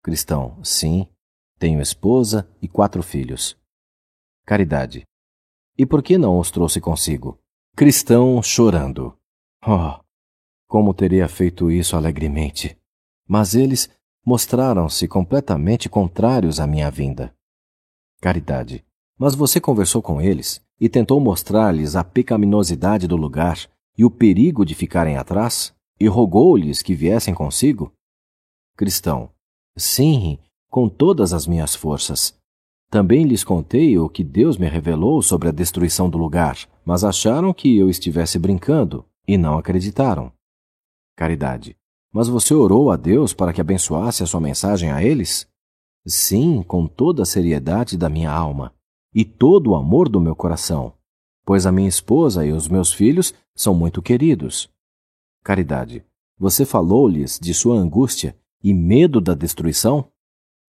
Cristão, 0.00 0.62
sim. 0.62 1.08
Tenho 1.58 1.80
esposa 1.80 2.48
e 2.62 2.68
quatro 2.68 3.02
filhos. 3.02 3.58
Caridade. 4.46 5.04
E 5.76 5.84
por 5.84 6.04
que 6.04 6.16
não 6.16 6.38
os 6.38 6.52
trouxe 6.52 6.80
consigo? 6.80 7.36
Cristão 7.74 8.40
chorando. 8.40 9.18
Oh, 9.66 9.98
como 10.68 10.94
teria 10.94 11.26
feito 11.26 11.68
isso 11.68 11.96
alegremente. 11.96 12.78
Mas 13.26 13.54
eles 13.54 13.90
mostraram-se 14.24 15.06
completamente 15.06 15.88
contrários 15.88 16.58
à 16.58 16.66
minha 16.66 16.90
vinda. 16.90 17.34
Caridade. 18.20 18.84
Mas 19.18 19.34
você 19.34 19.60
conversou 19.60 20.00
com 20.02 20.20
eles 20.20 20.62
e 20.80 20.88
tentou 20.88 21.20
mostrar-lhes 21.20 21.94
a 21.94 22.02
pecaminosidade 22.02 23.06
do 23.06 23.16
lugar 23.16 23.58
e 23.96 24.04
o 24.04 24.10
perigo 24.10 24.64
de 24.64 24.74
ficarem 24.74 25.16
atrás? 25.16 25.72
E 26.00 26.08
rogou-lhes 26.08 26.82
que 26.82 26.94
viessem 26.94 27.32
consigo? 27.32 27.92
Cristão. 28.76 29.30
Sim, 29.76 30.38
com 30.68 30.88
todas 30.88 31.32
as 31.32 31.46
minhas 31.46 31.74
forças. 31.74 32.36
Também 32.90 33.24
lhes 33.24 33.44
contei 33.44 33.96
o 33.98 34.08
que 34.08 34.24
Deus 34.24 34.56
me 34.56 34.68
revelou 34.68 35.22
sobre 35.22 35.48
a 35.48 35.52
destruição 35.52 36.10
do 36.10 36.18
lugar, 36.18 36.58
mas 36.84 37.04
acharam 37.04 37.52
que 37.52 37.76
eu 37.76 37.88
estivesse 37.88 38.38
brincando 38.38 39.04
e 39.26 39.38
não 39.38 39.58
acreditaram. 39.58 40.32
Caridade. 41.16 41.76
Mas 42.14 42.28
você 42.28 42.54
orou 42.54 42.92
a 42.92 42.96
Deus 42.96 43.34
para 43.34 43.52
que 43.52 43.60
abençoasse 43.60 44.22
a 44.22 44.26
sua 44.26 44.40
mensagem 44.40 44.92
a 44.92 45.02
eles? 45.02 45.48
Sim, 46.06 46.62
com 46.62 46.86
toda 46.86 47.24
a 47.24 47.26
seriedade 47.26 47.98
da 47.98 48.08
minha 48.08 48.30
alma 48.30 48.72
e 49.12 49.24
todo 49.24 49.70
o 49.70 49.74
amor 49.74 50.08
do 50.08 50.20
meu 50.20 50.36
coração, 50.36 50.94
pois 51.44 51.66
a 51.66 51.72
minha 51.72 51.88
esposa 51.88 52.46
e 52.46 52.52
os 52.52 52.68
meus 52.68 52.92
filhos 52.92 53.34
são 53.52 53.74
muito 53.74 54.00
queridos. 54.00 54.70
Caridade. 55.42 56.04
Você 56.38 56.64
falou-lhes 56.64 57.38
de 57.40 57.52
sua 57.52 57.76
angústia 57.76 58.36
e 58.62 58.72
medo 58.72 59.20
da 59.20 59.34
destruição? 59.34 60.08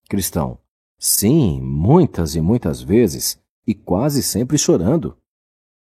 Cristão. 0.09 0.57
Sim, 0.97 1.61
muitas 1.61 2.35
e 2.35 2.41
muitas 2.41 2.81
vezes, 2.81 3.39
e 3.67 3.75
quase 3.75 4.23
sempre 4.23 4.57
chorando. 4.57 5.15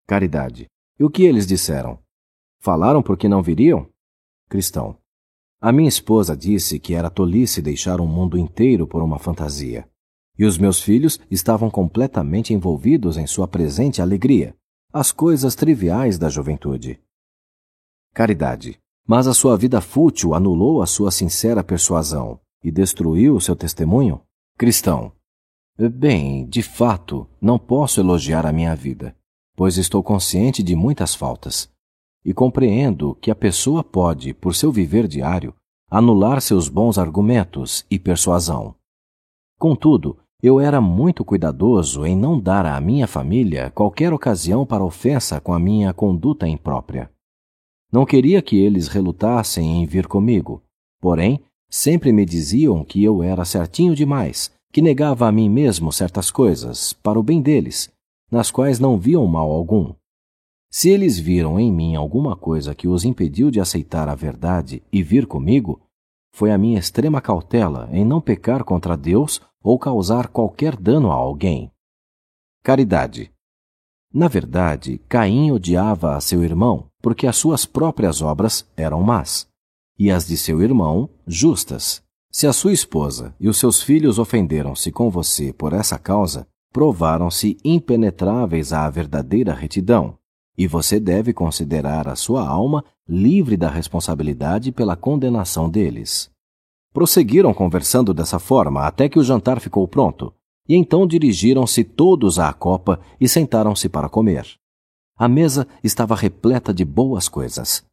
Caridade. 0.08 0.68
E 1.00 1.04
o 1.04 1.10
que 1.10 1.24
eles 1.24 1.46
disseram? 1.46 2.00
Falaram 2.60 3.04
porque 3.04 3.28
não 3.28 3.44
viriam? 3.44 3.88
cristão. 4.48 4.98
A 5.66 5.72
minha 5.72 5.90
esposa 5.90 6.38
disse 6.38 6.78
que 6.78 6.94
era 6.94 7.10
tolice 7.10 7.60
deixar 7.60 8.00
um 8.00 8.06
mundo 8.06 8.38
inteiro 8.38 8.86
por 8.86 9.02
uma 9.02 9.18
fantasia. 9.18 9.90
E 10.38 10.46
os 10.46 10.60
meus 10.60 10.80
filhos 10.80 11.20
estavam 11.32 11.72
completamente 11.72 12.54
envolvidos 12.54 13.18
em 13.18 13.26
sua 13.26 13.48
presente 13.48 14.00
alegria, 14.00 14.56
as 14.94 15.12
coisas 15.12 15.56
triviais 15.56 16.20
da 16.20 16.30
juventude. 16.30 17.02
Caridade. 18.14 18.78
Mas 19.08 19.26
a 19.26 19.34
sua 19.34 19.58
vida 19.58 19.82
fútil 19.82 20.36
anulou 20.36 20.84
a 20.84 20.86
sua 20.86 21.10
sincera 21.10 21.64
persuasão 21.64 22.40
e 22.64 22.72
destruiu 22.72 23.36
o 23.36 23.42
seu 23.42 23.56
testemunho? 23.56 24.22
Cristão. 24.60 25.14
Bem, 25.76 26.46
de 26.46 26.62
fato, 26.62 27.28
não 27.42 27.58
posso 27.58 28.00
elogiar 28.00 28.46
a 28.46 28.54
minha 28.54 28.76
vida, 28.76 29.18
pois 29.56 29.78
estou 29.78 30.04
consciente 30.04 30.62
de 30.62 30.76
muitas 30.76 31.16
faltas. 31.16 31.74
E 32.26 32.34
compreendo 32.34 33.16
que 33.22 33.30
a 33.30 33.36
pessoa 33.36 33.84
pode, 33.84 34.34
por 34.34 34.56
seu 34.56 34.72
viver 34.72 35.08
diário, 35.08 35.54
anular 35.90 36.42
seus 36.42 36.68
bons 36.68 36.98
argumentos 36.98 37.86
e 37.90 38.00
persuasão. 38.00 38.74
Contudo, 39.60 40.18
eu 40.42 40.60
era 40.60 40.82
muito 40.82 41.24
cuidadoso 41.24 42.06
em 42.06 42.16
não 42.16 42.40
dar 42.40 42.66
à 42.66 42.80
minha 42.82 43.08
família 43.08 43.72
qualquer 43.72 44.12
ocasião 44.12 44.66
para 44.66 44.84
ofensa 44.84 45.40
com 45.40 45.54
a 45.54 45.60
minha 45.60 45.94
conduta 45.94 46.48
imprópria. 46.48 47.10
Não 47.92 48.06
queria 48.06 48.42
que 48.42 48.58
eles 48.58 48.88
relutassem 48.88 49.82
em 49.82 49.86
vir 49.86 50.08
comigo, 50.08 50.62
porém, 51.00 51.40
sempre 51.70 52.12
me 52.12 52.26
diziam 52.26 52.84
que 52.84 53.04
eu 53.04 53.24
era 53.24 53.46
certinho 53.46 53.96
demais, 53.96 54.52
que 54.72 54.82
negava 54.82 55.28
a 55.28 55.32
mim 55.32 55.50
mesmo 55.50 55.92
certas 55.92 56.30
coisas, 56.30 56.92
para 56.92 57.20
o 57.20 57.24
bem 57.24 57.42
deles, 57.42 57.90
nas 58.30 58.52
quais 58.52 58.80
não 58.80 59.00
viam 59.00 59.26
mal 59.26 59.50
algum. 59.50 59.94
Se 60.78 60.90
eles 60.90 61.18
viram 61.18 61.58
em 61.58 61.72
mim 61.72 61.96
alguma 61.96 62.36
coisa 62.36 62.76
que 62.76 62.86
os 62.86 63.06
impediu 63.06 63.50
de 63.50 63.62
aceitar 63.62 64.10
a 64.10 64.14
verdade 64.14 64.84
e 64.92 65.02
vir 65.02 65.26
comigo, 65.26 65.80
foi 66.34 66.52
a 66.52 66.58
minha 66.58 66.78
extrema 66.78 67.22
cautela 67.22 67.88
em 67.94 68.04
não 68.04 68.20
pecar 68.20 68.62
contra 68.66 68.98
Deus 68.98 69.40
ou 69.64 69.80
causar 69.80 70.28
qualquer 70.28 70.76
dano 70.76 71.14
a 71.14 71.16
alguém. 71.16 71.72
Caridade. 72.62 73.32
Na 74.14 74.28
verdade, 74.28 75.00
Caim 75.08 75.50
odiava 75.50 76.14
a 76.14 76.20
seu 76.20 76.44
irmão 76.44 76.88
porque 77.02 77.26
as 77.26 77.38
suas 77.38 77.66
próprias 77.66 78.22
obras 78.22 78.70
eram 78.76 79.02
más, 79.02 79.48
e 79.98 80.12
as 80.12 80.28
de 80.28 80.36
seu 80.36 80.62
irmão 80.62 81.10
justas. 81.26 82.04
Se 82.30 82.48
a 82.48 82.52
sua 82.52 82.74
esposa 82.74 83.34
e 83.40 83.48
os 83.48 83.58
seus 83.58 83.82
filhos 83.82 84.20
ofenderam-se 84.20 84.92
com 84.92 85.10
você 85.10 85.54
por 85.54 85.72
essa 85.72 85.98
causa, 85.98 86.46
provaram-se 86.74 87.56
impenetráveis 87.64 88.74
à 88.74 88.90
verdadeira 88.90 89.54
retidão, 89.54 90.18
e 90.58 90.68
você 90.68 91.00
deve 91.00 91.34
considerar 91.34 92.08
a 92.08 92.16
sua 92.16 92.48
alma 92.48 92.84
livre 93.08 93.56
da 93.56 93.70
responsabilidade 93.70 94.72
pela 94.72 94.96
condenação 94.96 95.70
deles. 95.70 96.30
Prosseguiram 96.94 97.54
conversando 97.54 98.14
dessa 98.14 98.40
forma 98.40 98.86
até 98.86 99.10
que 99.10 99.20
o 99.20 99.24
jantar 99.24 99.60
ficou 99.60 99.88
pronto, 99.88 100.34
e 100.68 100.76
então 100.76 101.06
dirigiram-se 101.06 101.84
todos 101.84 102.40
à 102.40 102.52
copa 102.54 103.00
e 103.20 103.28
sentaram-se 103.28 103.90
para 103.90 104.10
comer. 104.10 104.48
A 105.18 105.28
mesa 105.28 105.68
estava 105.84 106.16
repleta 106.16 106.74
de 106.74 106.84
boas 106.84 107.30
coisas. 107.30 107.86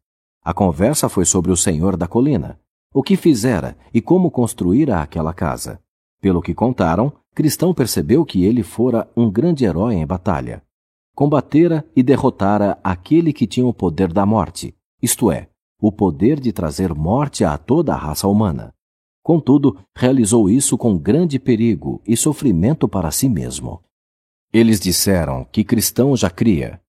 A 0.43 0.53
conversa 0.53 1.07
foi 1.07 1.25
sobre 1.25 1.51
o 1.51 1.57
senhor 1.57 1.95
da 1.95 2.07
colina, 2.07 2.59
o 2.93 3.03
que 3.03 3.15
fizera 3.15 3.77
e 3.93 4.01
como 4.01 4.31
construíra 4.31 5.01
aquela 5.01 5.33
casa. 5.33 5.79
Pelo 6.21 6.41
que 6.41 6.53
contaram, 6.53 7.13
Cristão 7.35 7.73
percebeu 7.73 8.23
que 8.23 8.45
ele 8.45 8.61
fora 8.61 9.09
um 9.17 9.29
grande 9.29 9.65
herói 9.65 9.95
em 9.95 10.05
batalha. 10.05 10.61
Combatera 11.15 11.85
e 11.95 12.01
derrotara 12.01 12.79
aquele 12.83 13.31
que 13.31 13.45
tinha 13.45 13.65
o 13.65 13.73
poder 13.73 14.11
da 14.11 14.25
morte, 14.25 14.75
isto 15.01 15.31
é, 15.31 15.49
o 15.79 15.91
poder 15.91 16.39
de 16.39 16.51
trazer 16.51 16.93
morte 16.93 17.43
a 17.43 17.57
toda 17.57 17.93
a 17.93 17.97
raça 17.97 18.27
humana. 18.27 18.73
Contudo, 19.21 19.77
realizou 19.95 20.49
isso 20.49 20.77
com 20.77 20.97
grande 20.97 21.39
perigo 21.39 22.01
e 22.07 22.17
sofrimento 22.17 22.87
para 22.87 23.11
si 23.11 23.29
mesmo. 23.29 23.81
Eles 24.51 24.79
disseram 24.79 25.45
que 25.45 25.63
Cristão 25.63 26.15
já 26.15 26.29
cria, 26.29 26.81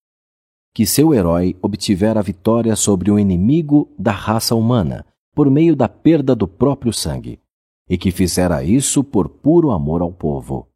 que 0.74 0.84
seu 0.84 1.14
herói 1.14 1.56
obtivera 1.62 2.18
a 2.18 2.22
vitória 2.22 2.74
sobre 2.74 3.10
o 3.10 3.18
inimigo 3.18 3.88
da 3.96 4.10
raça 4.10 4.54
humana 4.54 5.06
por 5.34 5.48
meio 5.50 5.76
da 5.76 5.88
perda 5.88 6.34
do 6.34 6.48
próprio 6.48 6.92
sangue, 6.92 7.40
e 7.88 7.98
que 7.98 8.10
fizera 8.10 8.64
isso 8.64 9.04
por 9.04 9.28
puro 9.28 9.70
amor 9.70 10.02
ao 10.02 10.12
povo. 10.12 10.68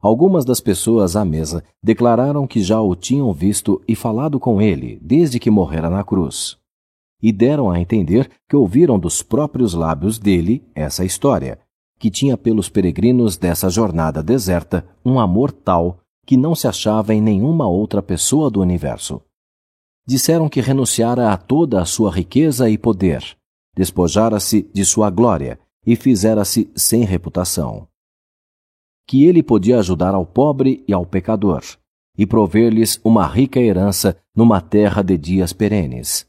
Algumas 0.00 0.44
das 0.44 0.60
pessoas 0.60 1.16
à 1.16 1.24
mesa 1.24 1.64
declararam 1.82 2.46
que 2.46 2.60
já 2.60 2.80
o 2.80 2.94
tinham 2.94 3.32
visto 3.32 3.82
e 3.88 3.94
falado 3.94 4.38
com 4.38 4.60
ele 4.60 4.98
desde 5.02 5.38
que 5.38 5.50
morrera 5.50 5.88
na 5.88 6.04
cruz 6.04 6.58
e 7.22 7.32
deram 7.32 7.70
a 7.70 7.80
entender 7.80 8.30
que 8.48 8.56
ouviram 8.56 8.98
dos 8.98 9.22
próprios 9.22 9.74
lábios 9.74 10.18
dele 10.18 10.64
essa 10.74 11.04
história, 11.04 11.58
que 11.98 12.10
tinha 12.10 12.36
pelos 12.36 12.68
peregrinos 12.68 13.36
dessa 13.36 13.70
jornada 13.70 14.22
deserta 14.22 14.86
um 15.04 15.18
amor 15.18 15.50
tal 15.50 15.98
que 16.26 16.36
não 16.36 16.54
se 16.54 16.66
achava 16.66 17.14
em 17.14 17.20
nenhuma 17.20 17.66
outra 17.66 18.02
pessoa 18.02 18.50
do 18.50 18.60
universo. 18.60 19.22
Disseram 20.06 20.48
que 20.48 20.60
renunciara 20.60 21.32
a 21.32 21.36
toda 21.36 21.80
a 21.80 21.84
sua 21.84 22.10
riqueza 22.10 22.68
e 22.68 22.76
poder, 22.76 23.36
despojara-se 23.74 24.68
de 24.72 24.84
sua 24.84 25.10
glória 25.10 25.58
e 25.84 25.96
fizera-se 25.96 26.70
sem 26.74 27.04
reputação. 27.04 27.88
Que 29.06 29.24
ele 29.24 29.42
podia 29.42 29.78
ajudar 29.78 30.14
ao 30.14 30.26
pobre 30.26 30.84
e 30.88 30.92
ao 30.92 31.06
pecador, 31.06 31.62
e 32.18 32.26
prover-lhes 32.26 33.00
uma 33.04 33.26
rica 33.26 33.60
herança 33.60 34.16
numa 34.34 34.60
terra 34.60 35.02
de 35.02 35.16
dias 35.16 35.52
perenes 35.52 36.26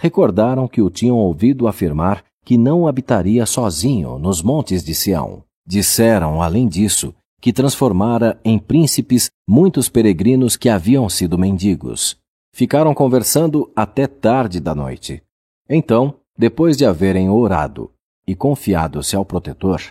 recordaram 0.00 0.66
que 0.66 0.80
o 0.80 0.88
tinham 0.88 1.18
ouvido 1.18 1.68
afirmar 1.68 2.24
que 2.42 2.56
não 2.56 2.88
habitaria 2.88 3.44
sozinho 3.44 4.18
nos 4.18 4.40
montes 4.40 4.82
de 4.82 4.94
Sião. 4.94 5.44
Disseram, 5.66 6.40
além 6.40 6.66
disso, 6.66 7.14
que 7.38 7.52
transformara 7.52 8.40
em 8.42 8.58
príncipes 8.58 9.30
muitos 9.46 9.90
peregrinos 9.90 10.56
que 10.56 10.70
haviam 10.70 11.06
sido 11.06 11.36
mendigos. 11.36 12.16
Ficaram 12.54 12.94
conversando 12.94 13.70
até 13.76 14.06
tarde 14.06 14.58
da 14.58 14.74
noite. 14.74 15.22
Então, 15.68 16.14
depois 16.36 16.78
de 16.78 16.86
haverem 16.86 17.28
orado 17.28 17.90
e 18.26 18.34
confiado-se 18.34 19.14
ao 19.14 19.24
protetor, 19.24 19.82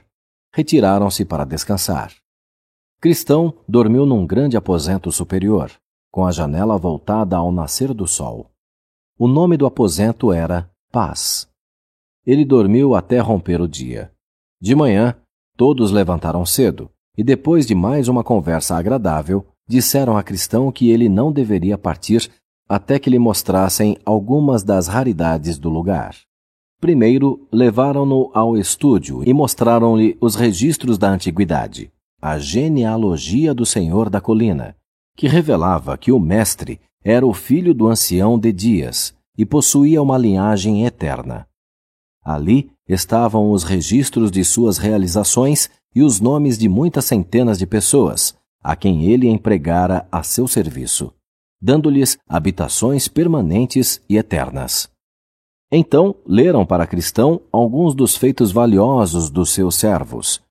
retiraram-se 0.53 1.25
para 1.25 1.45
descansar. 1.45 2.13
Cristão 3.01 3.53
dormiu 3.67 4.05
num 4.05 4.25
grande 4.25 4.57
aposento 4.57 5.11
superior, 5.11 5.71
com 6.11 6.25
a 6.25 6.31
janela 6.31 6.77
voltada 6.77 7.37
ao 7.37 7.51
nascer 7.51 7.93
do 7.93 8.07
sol. 8.07 8.49
O 9.17 9.27
nome 9.27 9.55
do 9.57 9.65
aposento 9.65 10.33
era 10.33 10.69
Paz. 10.91 11.47
Ele 12.25 12.43
dormiu 12.43 12.95
até 12.95 13.19
romper 13.19 13.61
o 13.61 13.67
dia. 13.67 14.11
De 14.61 14.75
manhã, 14.75 15.15
todos 15.55 15.91
levantaram 15.91 16.45
cedo 16.45 16.89
e, 17.17 17.23
depois 17.23 17.65
de 17.65 17.75
mais 17.75 18.07
uma 18.07 18.23
conversa 18.23 18.75
agradável, 18.75 19.45
disseram 19.67 20.17
a 20.17 20.23
Cristão 20.23 20.71
que 20.71 20.89
ele 20.89 21.07
não 21.07 21.31
deveria 21.31 21.77
partir 21.77 22.29
até 22.67 22.99
que 22.99 23.09
lhe 23.09 23.19
mostrassem 23.19 23.97
algumas 24.05 24.63
das 24.63 24.87
raridades 24.87 25.57
do 25.57 25.69
lugar. 25.69 26.15
Primeiro, 26.79 27.45
levaram-no 27.51 28.31
ao 28.33 28.57
estúdio 28.57 29.21
e 29.25 29.33
mostraram-lhe 29.33 30.17
os 30.21 30.35
registros 30.35 30.97
da 30.97 31.09
antiguidade, 31.09 31.91
a 32.21 32.39
genealogia 32.39 33.53
do 33.53 33.65
Senhor 33.65 34.09
da 34.09 34.21
Colina, 34.21 34.75
que 35.15 35.27
revelava 35.27 35.97
que 35.97 36.11
o 36.11 36.19
mestre 36.19 36.79
era 37.03 37.25
o 37.27 37.33
filho 37.33 37.73
do 37.73 37.87
ancião 37.87 38.39
de 38.39 38.53
Dias 38.53 39.13
e 39.37 39.45
possuía 39.45 40.01
uma 40.01 40.17
linhagem 40.17 40.85
eterna. 40.85 41.45
Ali 42.23 42.71
estavam 42.87 43.51
os 43.51 43.63
registros 43.63 44.31
de 44.31 44.43
suas 44.43 44.77
realizações 44.77 45.69
e 45.93 46.01
os 46.01 46.21
nomes 46.21 46.57
de 46.57 46.69
muitas 46.69 47.05
centenas 47.05 47.57
de 47.57 47.65
pessoas, 47.65 48.35
a 48.63 48.75
quem 48.75 49.05
ele 49.05 49.27
empregara 49.27 50.07
a 50.11 50.23
seu 50.23 50.47
serviço, 50.47 51.13
dando-lhes 51.61 52.17
habitações 52.27 53.07
permanentes 53.07 54.01
e 54.07 54.17
eternas. 54.17 54.89
Então 55.71 56.15
leram 56.25 56.65
para 56.65 56.87
Cristão 56.87 57.41
alguns 57.51 57.93
dos 57.93 58.17
feitos 58.17 58.51
valiosos 58.51 59.29
dos 59.29 59.51
seus 59.51 59.75
servos, 59.75 60.41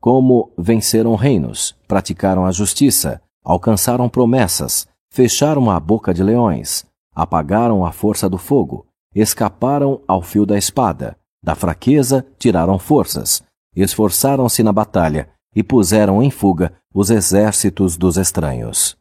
como 0.00 0.52
venceram 0.56 1.14
reinos, 1.16 1.76
praticaram 1.88 2.46
a 2.46 2.52
justiça, 2.52 3.20
alcançaram 3.44 4.08
promessas, 4.08 4.86
fecharam 5.12 5.70
a 5.70 5.80
boca 5.80 6.14
de 6.14 6.22
leões, 6.22 6.86
apagaram 7.14 7.84
a 7.84 7.90
força 7.90 8.28
do 8.28 8.38
fogo, 8.38 8.86
escaparam 9.14 10.00
ao 10.06 10.22
fio 10.22 10.46
da 10.46 10.56
espada, 10.56 11.16
da 11.42 11.54
fraqueza 11.54 12.24
tiraram 12.38 12.78
forças, 12.78 13.42
esforçaram-se 13.74 14.62
na 14.62 14.72
batalha 14.72 15.28
e 15.54 15.62
puseram 15.62 16.22
em 16.22 16.30
fuga 16.30 16.72
os 16.94 17.10
exércitos 17.10 17.96
dos 17.96 18.16
estranhos. 18.16 18.96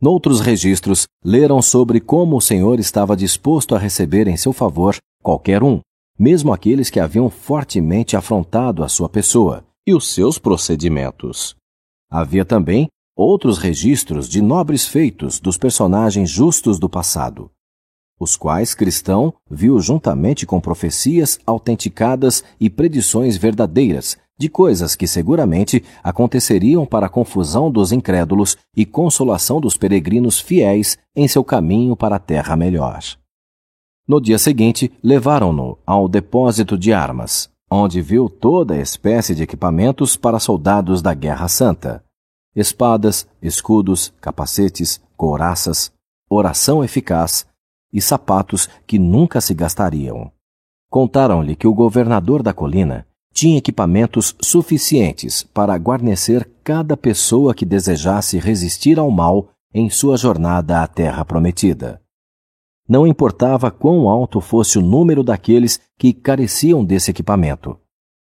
Noutros 0.00 0.40
registros, 0.40 1.08
leram 1.24 1.60
sobre 1.60 1.98
como 1.98 2.36
o 2.36 2.40
Senhor 2.40 2.78
estava 2.78 3.16
disposto 3.16 3.74
a 3.74 3.78
receber 3.78 4.28
em 4.28 4.36
seu 4.36 4.52
favor 4.52 4.96
qualquer 5.20 5.62
um, 5.62 5.80
mesmo 6.16 6.52
aqueles 6.52 6.88
que 6.88 7.00
haviam 7.00 7.28
fortemente 7.28 8.16
afrontado 8.16 8.84
a 8.84 8.88
sua 8.88 9.08
pessoa 9.08 9.64
e 9.84 9.92
os 9.92 10.14
seus 10.14 10.38
procedimentos. 10.38 11.56
Havia 12.08 12.44
também 12.44 12.86
outros 13.16 13.58
registros 13.58 14.28
de 14.28 14.40
nobres 14.40 14.86
feitos 14.86 15.40
dos 15.40 15.58
personagens 15.58 16.30
justos 16.30 16.78
do 16.78 16.88
passado, 16.88 17.50
os 18.20 18.36
quais 18.36 18.74
Cristão 18.74 19.34
viu 19.50 19.80
juntamente 19.80 20.46
com 20.46 20.60
profecias 20.60 21.38
autenticadas 21.44 22.44
e 22.60 22.68
predições 22.70 23.36
verdadeiras 23.36 24.16
de 24.38 24.48
coisas 24.48 24.94
que 24.94 25.06
seguramente 25.06 25.82
aconteceriam 26.02 26.86
para 26.86 27.06
a 27.06 27.10
confusão 27.10 27.70
dos 27.70 27.90
incrédulos 27.90 28.56
e 28.76 28.86
consolação 28.86 29.60
dos 29.60 29.76
peregrinos 29.76 30.38
fiéis 30.38 30.96
em 31.14 31.26
seu 31.26 31.42
caminho 31.42 31.96
para 31.96 32.16
a 32.16 32.20
terra 32.20 32.54
melhor. 32.56 33.00
No 34.06 34.20
dia 34.20 34.38
seguinte, 34.38 34.90
levaram-no 35.02 35.76
ao 35.84 36.08
depósito 36.08 36.78
de 36.78 36.92
armas, 36.92 37.50
onde 37.70 38.00
viu 38.00 38.30
toda 38.30 38.80
espécie 38.80 39.34
de 39.34 39.42
equipamentos 39.42 40.16
para 40.16 40.38
soldados 40.38 41.02
da 41.02 41.12
Guerra 41.12 41.48
Santa: 41.48 42.02
espadas, 42.54 43.26
escudos, 43.42 44.14
capacetes, 44.20 45.00
couraças, 45.16 45.92
oração 46.30 46.84
eficaz 46.84 47.46
e 47.92 48.00
sapatos 48.00 48.68
que 48.86 48.98
nunca 48.98 49.40
se 49.40 49.52
gastariam. 49.52 50.30
Contaram-lhe 50.90 51.54
que 51.54 51.66
o 51.66 51.74
governador 51.74 52.42
da 52.42 52.54
colina 52.54 53.06
tinha 53.38 53.58
equipamentos 53.58 54.34
suficientes 54.42 55.44
para 55.44 55.78
guarnecer 55.78 56.50
cada 56.64 56.96
pessoa 56.96 57.54
que 57.54 57.64
desejasse 57.64 58.36
resistir 58.36 58.98
ao 58.98 59.12
mal 59.12 59.50
em 59.72 59.88
sua 59.88 60.16
jornada 60.16 60.82
à 60.82 60.88
Terra 60.88 61.24
Prometida. 61.24 62.02
Não 62.88 63.06
importava 63.06 63.70
quão 63.70 64.08
alto 64.08 64.40
fosse 64.40 64.76
o 64.76 64.82
número 64.82 65.22
daqueles 65.22 65.80
que 65.96 66.12
careciam 66.12 66.84
desse 66.84 67.12
equipamento, 67.12 67.78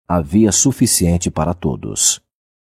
havia 0.06 0.52
suficiente 0.52 1.32
para 1.32 1.54
todos. 1.54 2.20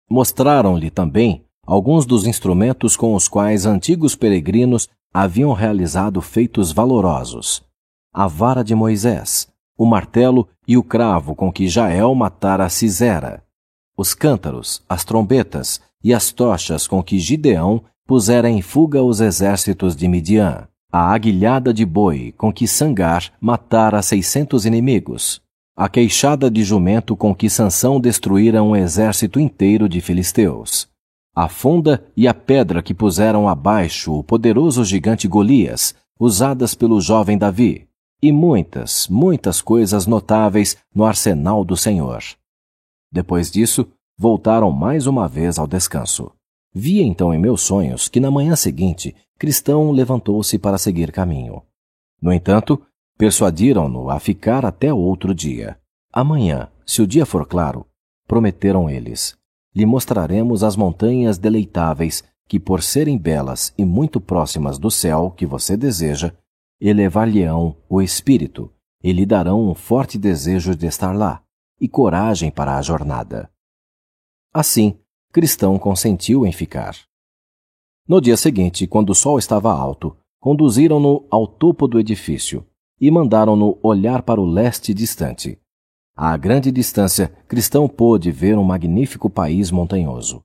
Mostraram-lhe 0.08 0.88
também 0.88 1.44
alguns 1.66 2.06
dos 2.06 2.28
instrumentos 2.28 2.96
com 2.96 3.16
os 3.16 3.26
quais 3.26 3.66
antigos 3.66 4.14
peregrinos 4.14 4.88
haviam 5.12 5.52
realizado 5.52 6.22
feitos 6.22 6.70
valorosos: 6.70 7.64
a 8.14 8.28
vara 8.28 8.62
de 8.62 8.72
Moisés, 8.72 9.48
o 9.76 9.84
martelo 9.84 10.48
e 10.66 10.76
o 10.76 10.82
cravo 10.82 11.34
com 11.34 11.52
que 11.52 11.68
Jael 11.68 12.14
matara 12.14 12.68
Cisera, 12.68 13.42
os 13.96 14.14
cântaros, 14.14 14.82
as 14.88 15.04
trombetas 15.04 15.80
e 16.02 16.12
as 16.12 16.30
tochas 16.30 16.86
com 16.86 17.02
que 17.02 17.18
Gideão 17.18 17.82
pusera 18.06 18.48
em 18.48 18.62
fuga 18.62 19.02
os 19.02 19.20
exércitos 19.20 19.96
de 19.96 20.06
Midian, 20.06 20.68
a 20.92 21.12
aguilhada 21.12 21.74
de 21.74 21.84
boi 21.84 22.32
com 22.36 22.52
que 22.52 22.68
Sangar 22.68 23.32
matara 23.40 24.00
seiscentos 24.02 24.64
inimigos, 24.64 25.42
a 25.76 25.88
queixada 25.88 26.50
de 26.50 26.62
jumento 26.62 27.16
com 27.16 27.34
que 27.34 27.50
Sansão 27.50 28.00
destruíra 28.00 28.62
um 28.62 28.76
exército 28.76 29.40
inteiro 29.40 29.88
de 29.88 30.00
filisteus, 30.00 30.88
a 31.34 31.48
funda 31.48 32.02
e 32.16 32.26
a 32.26 32.32
pedra 32.32 32.82
que 32.82 32.94
puseram 32.94 33.48
abaixo 33.48 34.14
o 34.14 34.24
poderoso 34.24 34.84
gigante 34.84 35.28
Golias, 35.28 35.94
usadas 36.18 36.74
pelo 36.74 37.00
jovem 37.00 37.36
Davi, 37.36 37.86
e 38.22 38.32
muitas, 38.32 39.08
muitas 39.08 39.60
coisas 39.60 40.06
notáveis 40.06 40.76
no 40.94 41.04
arsenal 41.04 41.64
do 41.64 41.76
Senhor. 41.76 42.22
Depois 43.12 43.50
disso, 43.50 43.86
voltaram 44.18 44.70
mais 44.70 45.06
uma 45.06 45.28
vez 45.28 45.58
ao 45.58 45.66
descanso. 45.66 46.32
Vi 46.74 47.00
então 47.00 47.32
em 47.32 47.38
meus 47.38 47.62
sonhos 47.62 48.08
que 48.08 48.20
na 48.20 48.30
manhã 48.30 48.56
seguinte, 48.56 49.14
Cristão 49.38 49.90
levantou-se 49.90 50.58
para 50.58 50.78
seguir 50.78 51.12
caminho. 51.12 51.62
No 52.20 52.32
entanto, 52.32 52.80
persuadiram-no 53.18 54.10
a 54.10 54.18
ficar 54.18 54.64
até 54.64 54.92
outro 54.92 55.34
dia. 55.34 55.78
Amanhã, 56.12 56.68
se 56.86 57.02
o 57.02 57.06
dia 57.06 57.26
for 57.26 57.46
claro, 57.46 57.86
prometeram 58.26 58.88
eles, 58.88 59.36
lhe 59.74 59.84
mostraremos 59.84 60.62
as 60.64 60.76
montanhas 60.76 61.36
deleitáveis 61.36 62.24
que, 62.48 62.58
por 62.58 62.82
serem 62.82 63.18
belas 63.18 63.74
e 63.76 63.84
muito 63.84 64.20
próximas 64.20 64.78
do 64.78 64.90
céu 64.90 65.30
que 65.36 65.44
você 65.44 65.76
deseja, 65.76 66.32
elevar-lhe-ão 66.80 67.76
o 67.88 68.02
espírito 68.02 68.72
e 69.02 69.12
lhe 69.12 69.24
darão 69.24 69.70
um 69.70 69.74
forte 69.74 70.18
desejo 70.18 70.74
de 70.74 70.86
estar 70.86 71.12
lá 71.12 71.42
e 71.80 71.88
coragem 71.88 72.50
para 72.50 72.76
a 72.76 72.82
jornada. 72.82 73.50
Assim, 74.52 74.98
Cristão 75.32 75.78
consentiu 75.78 76.46
em 76.46 76.52
ficar. 76.52 76.96
No 78.08 78.20
dia 78.20 78.36
seguinte, 78.36 78.86
quando 78.86 79.10
o 79.10 79.14
sol 79.14 79.38
estava 79.38 79.72
alto, 79.72 80.16
conduziram-no 80.40 81.26
ao 81.30 81.46
topo 81.46 81.86
do 81.86 81.98
edifício 81.98 82.66
e 83.00 83.10
mandaram-no 83.10 83.78
olhar 83.82 84.22
para 84.22 84.40
o 84.40 84.46
leste 84.46 84.94
distante. 84.94 85.58
À 86.16 86.36
grande 86.36 86.72
distância, 86.72 87.28
Cristão 87.46 87.86
pôde 87.86 88.30
ver 88.30 88.56
um 88.56 88.64
magnífico 88.64 89.28
país 89.28 89.70
montanhoso. 89.70 90.42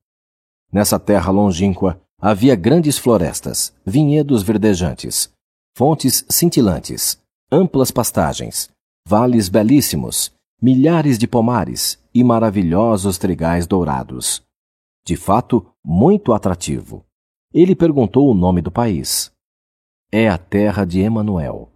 Nessa 0.72 1.00
terra 1.00 1.32
longínqua 1.32 2.02
havia 2.20 2.56
grandes 2.56 2.98
florestas, 2.98 3.74
vinhedos 3.86 4.44
verdejantes, 4.44 5.34
fontes 5.76 6.26
cintilantes, 6.30 7.22
amplas 7.52 7.92
pastagens, 7.92 8.70
vales 9.08 9.50
belíssimos, 9.50 10.34
milhares 10.62 11.18
de 11.18 11.28
pomares 11.28 12.00
e 12.14 12.24
maravilhosos 12.24 13.18
trigais 13.18 13.66
dourados. 13.66 14.44
De 15.06 15.16
fato, 15.16 15.66
muito 15.84 16.34
atrativo. 16.34 17.06
Ele 17.54 17.76
perguntou 17.76 18.30
o 18.30 18.34
nome 18.34 18.62
do 18.62 18.72
país. 18.72 19.32
É 20.12 20.30
a 20.30 20.38
terra 20.38 20.86
de 20.86 21.00
Emanuel, 21.00 21.72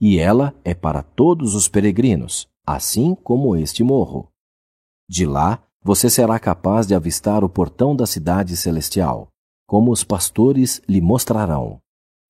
e 0.00 0.18
ela 0.18 0.54
é 0.64 0.74
para 0.74 1.02
todos 1.02 1.54
os 1.54 1.68
peregrinos, 1.68 2.48
assim 2.66 3.14
como 3.14 3.54
este 3.56 3.82
morro. 3.82 4.28
De 5.08 5.26
lá, 5.26 5.62
você 5.82 6.08
será 6.08 6.38
capaz 6.38 6.86
de 6.86 6.94
avistar 6.94 7.42
o 7.42 7.48
portão 7.48 7.96
da 7.96 8.06
cidade 8.06 8.56
celestial, 8.56 9.28
como 9.66 9.90
os 9.90 10.04
pastores 10.04 10.80
lhe 10.88 11.00
mostrarão. 11.00 11.80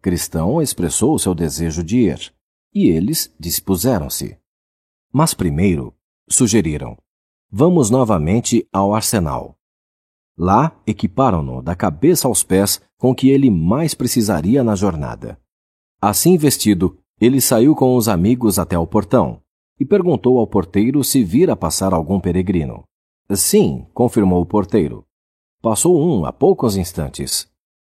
Cristão 0.02 0.62
expressou 0.62 1.18
seu 1.18 1.34
desejo 1.34 1.84
de 1.84 1.98
ir, 1.98 2.32
e 2.74 2.88
eles 2.88 3.34
dispuseram-se. 3.38 4.38
Mas 5.12 5.34
primeiro, 5.34 5.94
sugeriram: 6.28 6.96
Vamos 7.50 7.90
novamente 7.90 8.66
ao 8.72 8.94
arsenal. 8.94 9.58
Lá 10.38 10.74
equiparam-no 10.86 11.60
da 11.60 11.74
cabeça 11.74 12.26
aos 12.26 12.42
pés 12.42 12.80
com 12.96 13.10
o 13.10 13.14
que 13.14 13.28
ele 13.28 13.50
mais 13.50 13.92
precisaria 13.92 14.64
na 14.64 14.74
jornada. 14.74 15.38
Assim 16.00 16.38
vestido, 16.38 16.98
ele 17.20 17.40
saiu 17.40 17.74
com 17.74 17.94
os 17.94 18.08
amigos 18.08 18.58
até 18.58 18.78
o 18.78 18.86
portão 18.86 19.42
e 19.78 19.84
perguntou 19.84 20.38
ao 20.38 20.46
porteiro 20.46 21.04
se 21.04 21.22
vira 21.22 21.54
passar 21.54 21.92
algum 21.92 22.18
peregrino. 22.18 22.84
Sim, 23.34 23.86
confirmou 23.92 24.40
o 24.40 24.46
porteiro. 24.46 25.04
Passou 25.60 26.00
um 26.00 26.24
há 26.24 26.32
poucos 26.32 26.76
instantes. 26.76 27.50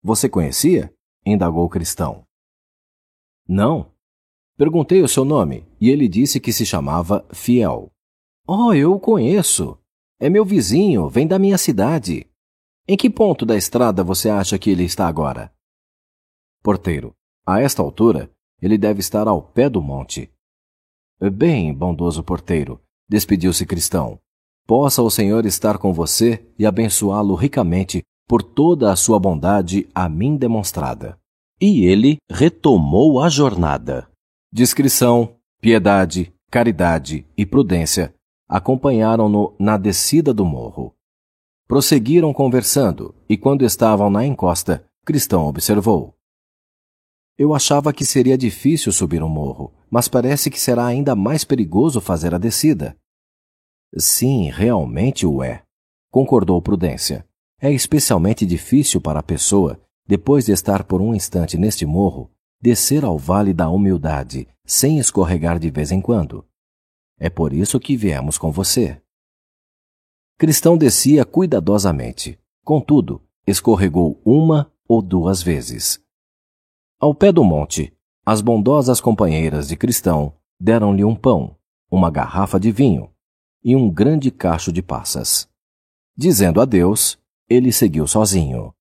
Você 0.03 0.29
conhecia? 0.29 0.93
Indagou 1.25 1.65
o 1.65 1.69
cristão. 1.69 2.25
Não. 3.49 3.93
Perguntei 4.57 5.03
o 5.03 5.09
seu 5.09 5.25
nome 5.25 5.67
e 5.81 5.91
ele 5.91 6.09
disse 6.09 6.39
que 6.39 6.53
se 6.53 6.65
chamava 6.65 7.27
Fiel. 7.33 7.91
Oh, 8.47 8.73
eu 8.73 8.93
o 8.93 9.01
conheço. 9.01 9.79
É 10.21 10.29
meu 10.29 10.45
vizinho, 10.45 11.09
vem 11.09 11.27
da 11.27 11.39
minha 11.39 11.59
cidade. 11.59 12.27
Em 12.87 12.97
que 12.97 13.09
ponto 13.09 13.47
da 13.47 13.57
estrada 13.57 14.03
você 14.05 14.29
acha 14.29 14.59
que 14.59 14.71
ele 14.71 14.85
está 14.85 15.07
agora? 15.07 15.53
Porteiro. 16.63 17.15
A 17.45 17.61
esta 17.61 17.83
altura, 17.83 18.31
ele 18.61 18.79
deve 18.79 19.01
estar 19.01 19.27
ao 19.27 19.43
pé 19.43 19.69
do 19.69 19.83
monte. 19.83 20.33
Bem, 21.21 21.75
bondoso 21.75 22.23
porteiro, 22.23 22.81
despediu-se 23.09 23.67
Cristão. 23.67 24.21
Possa 24.67 25.03
o 25.03 25.11
Senhor 25.11 25.45
estar 25.45 25.79
com 25.79 25.93
você 25.93 26.53
e 26.59 26.65
abençoá-lo 26.65 27.35
ricamente 27.35 28.03
por 28.33 28.42
toda 28.42 28.90
a 28.90 28.97
sua 28.97 29.18
bondade 29.18 29.87
a 29.95 30.09
mim 30.09 30.38
demonstrada. 30.38 31.18
E 31.61 31.85
ele 31.85 32.16
retomou 32.31 33.21
a 33.21 33.29
jornada. 33.29 34.09
Discrição, 34.51 35.37
piedade, 35.61 36.33
caridade 36.51 37.27
e 37.37 37.45
prudência 37.45 38.14
acompanharam-no 38.49 39.55
na 39.61 39.77
descida 39.77 40.33
do 40.33 40.47
morro. 40.47 40.95
Prosseguiram 41.68 42.33
conversando, 42.33 43.14
e 43.29 43.37
quando 43.37 43.66
estavam 43.66 44.09
na 44.09 44.25
encosta, 44.25 44.83
Cristão 45.05 45.47
observou. 45.47 46.16
Eu 47.37 47.53
achava 47.53 47.93
que 47.93 48.07
seria 48.07 48.39
difícil 48.39 48.93
subir 48.93 49.22
um 49.22 49.28
morro, 49.28 49.74
mas 49.91 50.09
parece 50.09 50.49
que 50.49 50.59
será 50.59 50.87
ainda 50.87 51.14
mais 51.14 51.45
perigoso 51.45 52.01
fazer 52.01 52.35
a 52.35 52.39
descida. 52.39 52.97
Sim, 53.95 54.49
realmente 54.49 55.26
o 55.26 55.43
é, 55.43 55.64
concordou 56.11 56.62
Prudência. 56.62 57.30
É 57.65 57.71
especialmente 57.71 58.45
difícil 58.45 59.01
para 59.01 59.21
a 59.21 59.23
pessoa, 59.23 59.81
depois 60.05 60.47
de 60.47 60.51
estar 60.51 60.83
por 60.83 61.01
um 61.01 61.15
instante 61.15 61.57
neste 61.57 61.87
morro, 61.87 62.29
descer 62.61 63.05
ao 63.05 63.17
vale 63.17 63.55
da 63.55 63.71
humildade, 63.71 64.49
sem 64.65 64.99
escorregar 64.99 65.61
de 65.61 65.71
vez 65.71 65.93
em 65.93 66.01
quando. 66.01 66.45
É 67.21 67.31
por 67.31 67.53
isso 67.53 67.79
que 67.79 67.97
viemos 67.97 68.37
com 68.37 68.51
você. 68.51 69.01
Cristão 70.37 70.77
descia 70.77 71.25
cuidadosamente. 71.25 72.37
Contudo, 72.65 73.23
escorregou 73.47 74.21
uma 74.25 74.69
ou 74.89 75.01
duas 75.01 75.41
vezes. 75.41 76.03
Ao 76.99 77.15
pé 77.15 77.31
do 77.31 77.45
monte, 77.45 77.97
as 78.27 78.41
bondosas 78.41 79.01
companheiras 79.01 79.69
de 79.69 79.77
Cristão 79.77 80.35
deram-lhe 80.59 81.05
um 81.05 81.15
pão, 81.15 81.57
uma 81.89 82.11
garrafa 82.11 82.59
de 82.59 82.73
vinho 82.73 83.09
e 83.63 83.77
um 83.77 83.89
grande 83.89 84.33
cacho 84.33 84.73
de 84.73 84.83
passas. 84.83 85.49
Dizendo 86.17 86.61
adeus, 86.61 87.22
ele 87.53 87.72
seguiu 87.72 88.07
sozinho. 88.07 88.72